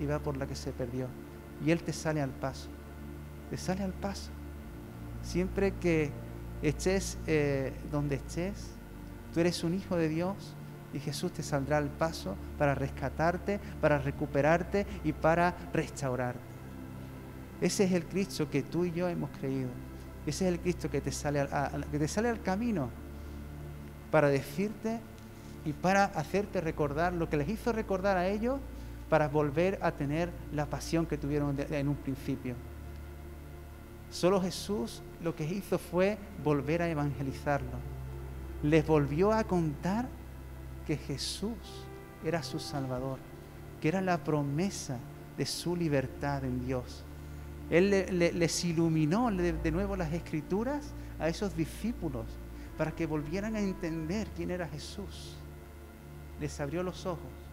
y 0.00 0.06
va 0.06 0.18
por 0.18 0.36
la 0.36 0.46
que 0.46 0.54
se 0.54 0.72
perdió. 0.72 1.08
Y 1.64 1.70
Él 1.70 1.82
te 1.82 1.92
sale 1.92 2.20
al 2.20 2.30
paso. 2.30 2.68
Te 3.50 3.56
sale 3.56 3.82
al 3.82 3.92
paso. 3.92 4.30
Siempre 5.22 5.74
que 5.74 6.10
estés 6.62 7.18
eh, 7.26 7.72
donde 7.90 8.16
estés, 8.16 8.70
tú 9.32 9.40
eres 9.40 9.64
un 9.64 9.74
hijo 9.74 9.96
de 9.96 10.08
Dios 10.08 10.54
y 10.92 11.00
Jesús 11.00 11.32
te 11.32 11.42
saldrá 11.42 11.78
al 11.78 11.88
paso 11.88 12.36
para 12.58 12.74
rescatarte, 12.74 13.58
para 13.80 13.98
recuperarte 13.98 14.86
y 15.02 15.12
para 15.12 15.54
restaurarte. 15.72 16.40
Ese 17.60 17.84
es 17.84 17.92
el 17.92 18.04
Cristo 18.04 18.48
que 18.50 18.62
tú 18.62 18.84
y 18.84 18.92
yo 18.92 19.08
hemos 19.08 19.30
creído. 19.30 19.70
Ese 20.26 20.46
es 20.46 20.54
el 20.54 20.60
Cristo 20.60 20.90
que 20.90 21.00
te 21.00 21.12
sale, 21.12 21.46
que 21.90 21.98
te 21.98 22.08
sale 22.08 22.28
al 22.28 22.40
camino 22.40 22.90
para 24.10 24.28
decirte 24.28 25.00
y 25.64 25.72
para 25.72 26.04
hacerte 26.04 26.60
recordar 26.60 27.12
lo 27.12 27.28
que 27.28 27.36
les 27.36 27.48
hizo 27.48 27.72
recordar 27.72 28.16
a 28.16 28.28
ellos 28.28 28.60
para 29.14 29.28
volver 29.28 29.78
a 29.80 29.92
tener 29.92 30.28
la 30.52 30.66
pasión 30.66 31.06
que 31.06 31.16
tuvieron 31.16 31.56
en 31.70 31.86
un 31.86 31.94
principio. 31.94 32.56
Solo 34.10 34.42
Jesús 34.42 35.04
lo 35.22 35.36
que 35.36 35.44
hizo 35.44 35.78
fue 35.78 36.18
volver 36.42 36.82
a 36.82 36.88
evangelizarlo. 36.88 37.78
Les 38.64 38.84
volvió 38.84 39.30
a 39.30 39.44
contar 39.44 40.08
que 40.84 40.96
Jesús 40.96 41.86
era 42.24 42.42
su 42.42 42.58
Salvador, 42.58 43.20
que 43.80 43.86
era 43.86 44.00
la 44.00 44.18
promesa 44.18 44.98
de 45.38 45.46
su 45.46 45.76
libertad 45.76 46.44
en 46.44 46.66
Dios. 46.66 47.04
Él 47.70 47.90
les 48.18 48.64
iluminó 48.64 49.30
de 49.30 49.70
nuevo 49.70 49.94
las 49.94 50.12
escrituras 50.12 50.92
a 51.20 51.28
esos 51.28 51.56
discípulos 51.56 52.26
para 52.76 52.90
que 52.90 53.06
volvieran 53.06 53.54
a 53.54 53.60
entender 53.60 54.26
quién 54.34 54.50
era 54.50 54.66
Jesús. 54.66 55.36
Les 56.40 56.58
abrió 56.58 56.82
los 56.82 57.06
ojos 57.06 57.43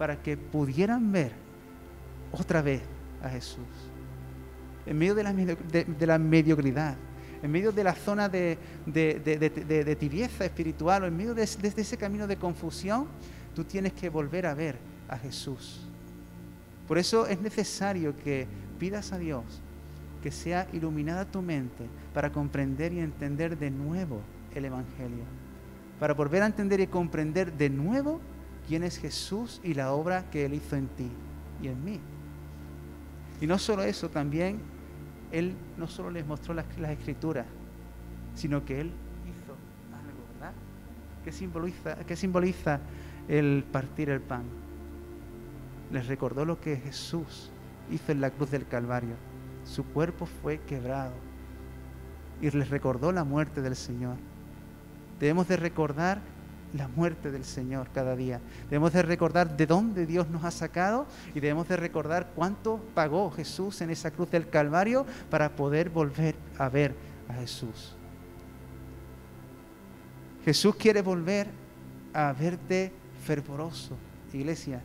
para 0.00 0.16
que 0.16 0.34
pudieran 0.34 1.12
ver 1.12 1.30
otra 2.32 2.62
vez 2.62 2.80
a 3.22 3.28
Jesús. 3.28 3.66
En 4.86 4.96
medio 4.96 5.14
de 5.14 5.22
la, 5.22 6.18
mediocridad, 6.18 6.96
en 7.42 7.50
medio 7.50 7.70
de 7.70 7.84
la 7.84 7.94
zona 7.94 8.26
de, 8.30 8.56
tibieza 10.00 10.46
espiritual 10.46 11.04
o 11.04 11.06
en 11.06 11.14
medio 11.14 11.34
de, 11.34 11.42
ese 11.42 11.98
camino 11.98 12.26
de 12.26 12.36
confusión, 12.36 13.08
tú 13.54 13.62
tienes 13.62 13.92
que 13.92 14.08
volver 14.08 14.46
a 14.46 14.54
ver 14.54 14.78
a 15.06 15.18
Jesús. 15.18 15.86
Por 16.88 16.96
eso 16.96 17.26
es 17.26 17.38
necesario 17.42 18.16
que 18.24 18.46
pidas 18.78 19.12
a 19.12 19.18
Dios 19.18 19.44
que 20.22 20.30
sea 20.30 20.66
iluminada 20.72 21.26
tu 21.26 21.42
mente 21.42 21.84
para 22.14 22.32
comprender 22.32 22.94
y 22.94 23.00
entender 23.00 23.58
de 23.58 23.70
nuevo 23.70 24.22
el 24.54 24.64
Evangelio. 24.64 25.24
Para 25.98 26.14
volver 26.14 26.42
a 26.42 26.46
entender 26.46 26.80
y 26.80 26.86
comprender 26.86 27.52
de 27.52 27.68
nuevo 27.68 28.18
quién 28.70 28.84
es 28.84 28.98
Jesús 28.98 29.60
y 29.64 29.74
la 29.74 29.92
obra 29.92 30.30
que 30.30 30.44
Él 30.44 30.54
hizo 30.54 30.76
en 30.76 30.86
ti 30.86 31.10
y 31.60 31.66
en 31.66 31.84
mí. 31.84 31.98
Y 33.40 33.48
no 33.48 33.58
solo 33.58 33.82
eso, 33.82 34.10
también 34.10 34.60
Él 35.32 35.56
no 35.76 35.88
solo 35.88 36.08
les 36.12 36.24
mostró 36.24 36.54
las, 36.54 36.66
escrituras, 36.78 37.46
sino 38.36 38.64
que 38.64 38.82
Él 38.82 38.92
hizo 39.26 39.56
algo, 39.92 40.20
¿verdad? 40.34 40.52
¿Qué 41.24 41.32
simboliza, 41.32 41.96
qué 42.06 42.14
simboliza 42.14 42.78
el 43.26 43.64
partir 43.72 44.08
el 44.08 44.20
pan? 44.20 44.44
Les 45.90 46.06
recordó 46.06 46.44
lo 46.44 46.60
que 46.60 46.76
Jesús 46.76 47.50
hizo 47.90 48.12
en 48.12 48.20
la 48.20 48.30
cruz 48.30 48.52
del 48.52 48.68
Calvario. 48.68 49.16
Su 49.64 49.82
cuerpo 49.82 50.26
fue 50.26 50.60
quebrado 50.60 51.14
y 52.40 52.48
les 52.52 52.70
recordó 52.70 53.10
la 53.10 53.24
muerte 53.24 53.62
del 53.62 53.74
Señor. 53.74 54.14
Debemos 55.18 55.48
de 55.48 55.56
recordar 55.56 56.20
la 56.74 56.88
muerte 56.88 57.30
del 57.30 57.44
Señor 57.44 57.88
cada 57.92 58.16
día. 58.16 58.40
Debemos 58.64 58.92
de 58.92 59.02
recordar 59.02 59.56
de 59.56 59.66
dónde 59.66 60.06
Dios 60.06 60.28
nos 60.28 60.44
ha 60.44 60.50
sacado 60.50 61.06
y 61.34 61.40
debemos 61.40 61.68
de 61.68 61.76
recordar 61.76 62.32
cuánto 62.34 62.80
pagó 62.94 63.30
Jesús 63.30 63.80
en 63.80 63.90
esa 63.90 64.10
cruz 64.10 64.30
del 64.30 64.48
Calvario 64.48 65.06
para 65.30 65.56
poder 65.56 65.90
volver 65.90 66.34
a 66.58 66.68
ver 66.68 66.94
a 67.28 67.34
Jesús. 67.34 67.94
Jesús 70.44 70.74
quiere 70.76 71.02
volver 71.02 71.48
a 72.12 72.32
verte 72.32 72.92
fervoroso, 73.24 73.96
iglesia. 74.32 74.80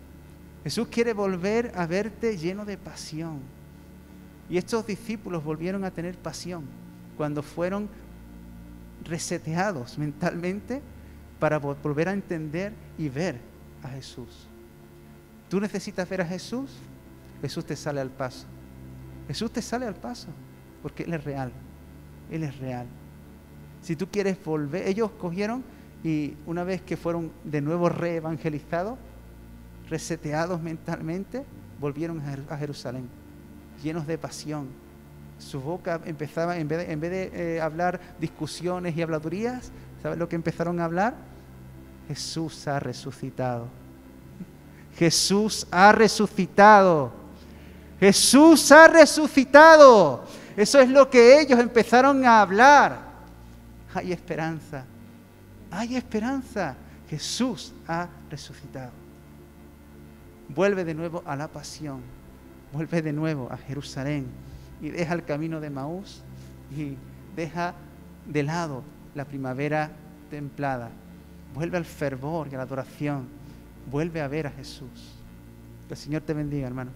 Jesús 0.64 0.88
quiere 0.88 1.14
volver 1.14 1.72
a 1.76 1.86
verte 1.86 2.38
lleno 2.38 2.66
de 2.66 2.78
pasión. 2.78 3.40
Y 4.50 4.58
estos 4.58 4.86
discípulos 4.86 5.44
volvieron 5.44 5.84
a 5.86 5.92
tener 5.92 6.18
pasión 6.18 6.66
cuando 7.18 7.42
fueron 7.42 7.90
reseteados 9.04 9.98
mentalmente 9.98 10.82
para 11.46 11.60
volver 11.60 12.10
a 12.10 12.12
entender 12.12 12.74
y 12.98 13.08
ver 13.08 13.40
a 13.84 13.90
Jesús. 13.90 14.48
¿Tú 15.48 15.60
necesitas 15.60 16.10
ver 16.10 16.22
a 16.22 16.26
Jesús? 16.26 16.72
Jesús 17.40 17.64
te 17.64 17.76
sale 17.76 18.02
al 18.02 18.10
paso. 18.10 18.48
Jesús 19.28 19.52
te 19.52 19.62
sale 19.62 19.86
al 19.86 19.94
paso 19.94 20.30
porque 20.82 21.04
Él 21.04 21.14
es 21.14 21.24
real. 21.24 21.52
Él 22.32 22.42
es 22.42 22.58
real. 22.58 22.88
Si 23.84 23.96
tú 23.96 24.08
quieres 24.08 24.44
volver, 24.44 24.88
ellos 24.88 25.12
cogieron 25.20 25.64
y 26.04 26.34
una 26.48 26.64
vez 26.64 26.82
que 26.82 26.98
fueron 26.98 27.32
de 27.44 27.62
nuevo 27.62 27.90
reevangelizados, 27.90 28.98
reseteados 29.88 30.60
mentalmente, 30.64 31.46
volvieron 31.80 32.24
a 32.50 32.58
Jerusalén, 32.58 33.08
llenos 33.84 34.08
de 34.08 34.18
pasión. 34.18 34.68
Su 35.38 35.62
boca 35.62 36.02
empezaba, 36.06 36.58
en 36.58 36.68
vez 36.68 36.88
de, 36.88 36.96
de 36.96 37.58
eh, 37.58 37.62
hablar 37.62 38.00
discusiones 38.20 38.98
y 38.98 39.04
habladurías, 39.04 39.72
¿Sabes 40.06 40.20
lo 40.20 40.30
que 40.30 40.36
empezaron 40.36 40.80
a 40.80 40.86
hablar? 40.86 41.16
Jesús 42.08 42.68
ha 42.68 42.80
resucitado. 42.80 43.68
Jesús 44.98 45.68
ha 45.72 45.92
resucitado. 45.92 47.12
Jesús 48.00 48.72
ha 48.72 48.88
resucitado. 48.88 50.24
Eso 50.56 50.80
es 50.80 50.90
lo 50.90 51.10
que 51.10 51.42
ellos 51.42 51.60
empezaron 51.60 52.24
a 52.26 52.42
hablar. 52.42 53.00
Hay 53.94 54.12
esperanza. 54.12 54.86
Hay 55.72 55.96
esperanza. 55.96 56.76
Jesús 57.10 57.74
ha 57.88 58.08
resucitado. 58.30 58.92
Vuelve 60.50 60.86
de 60.86 60.94
nuevo 60.94 61.24
a 61.26 61.36
la 61.36 61.48
pasión. 61.48 62.02
Vuelve 62.72 63.02
de 63.02 63.14
nuevo 63.14 63.48
a 63.52 63.58
Jerusalén 63.58 64.28
y 64.82 64.90
deja 64.90 65.14
el 65.14 65.24
camino 65.24 65.60
de 65.60 65.70
Maús 65.70 66.22
y 66.76 66.96
deja 67.36 67.74
de 68.26 68.44
lado 68.44 68.84
la 69.14 69.26
primavera 69.26 69.92
templada. 70.30 70.90
Vuelve 71.56 71.78
al 71.78 71.86
fervor 71.86 72.50
y 72.52 72.56
a 72.56 72.58
la 72.58 72.64
adoración. 72.64 73.28
Vuelve 73.90 74.22
a 74.22 74.28
ver 74.28 74.48
a 74.48 74.52
Jesús. 74.52 75.16
Que 75.88 75.94
el 75.94 75.98
Señor 75.98 76.22
te 76.22 76.34
bendiga, 76.34 76.68
hermano. 76.68 76.92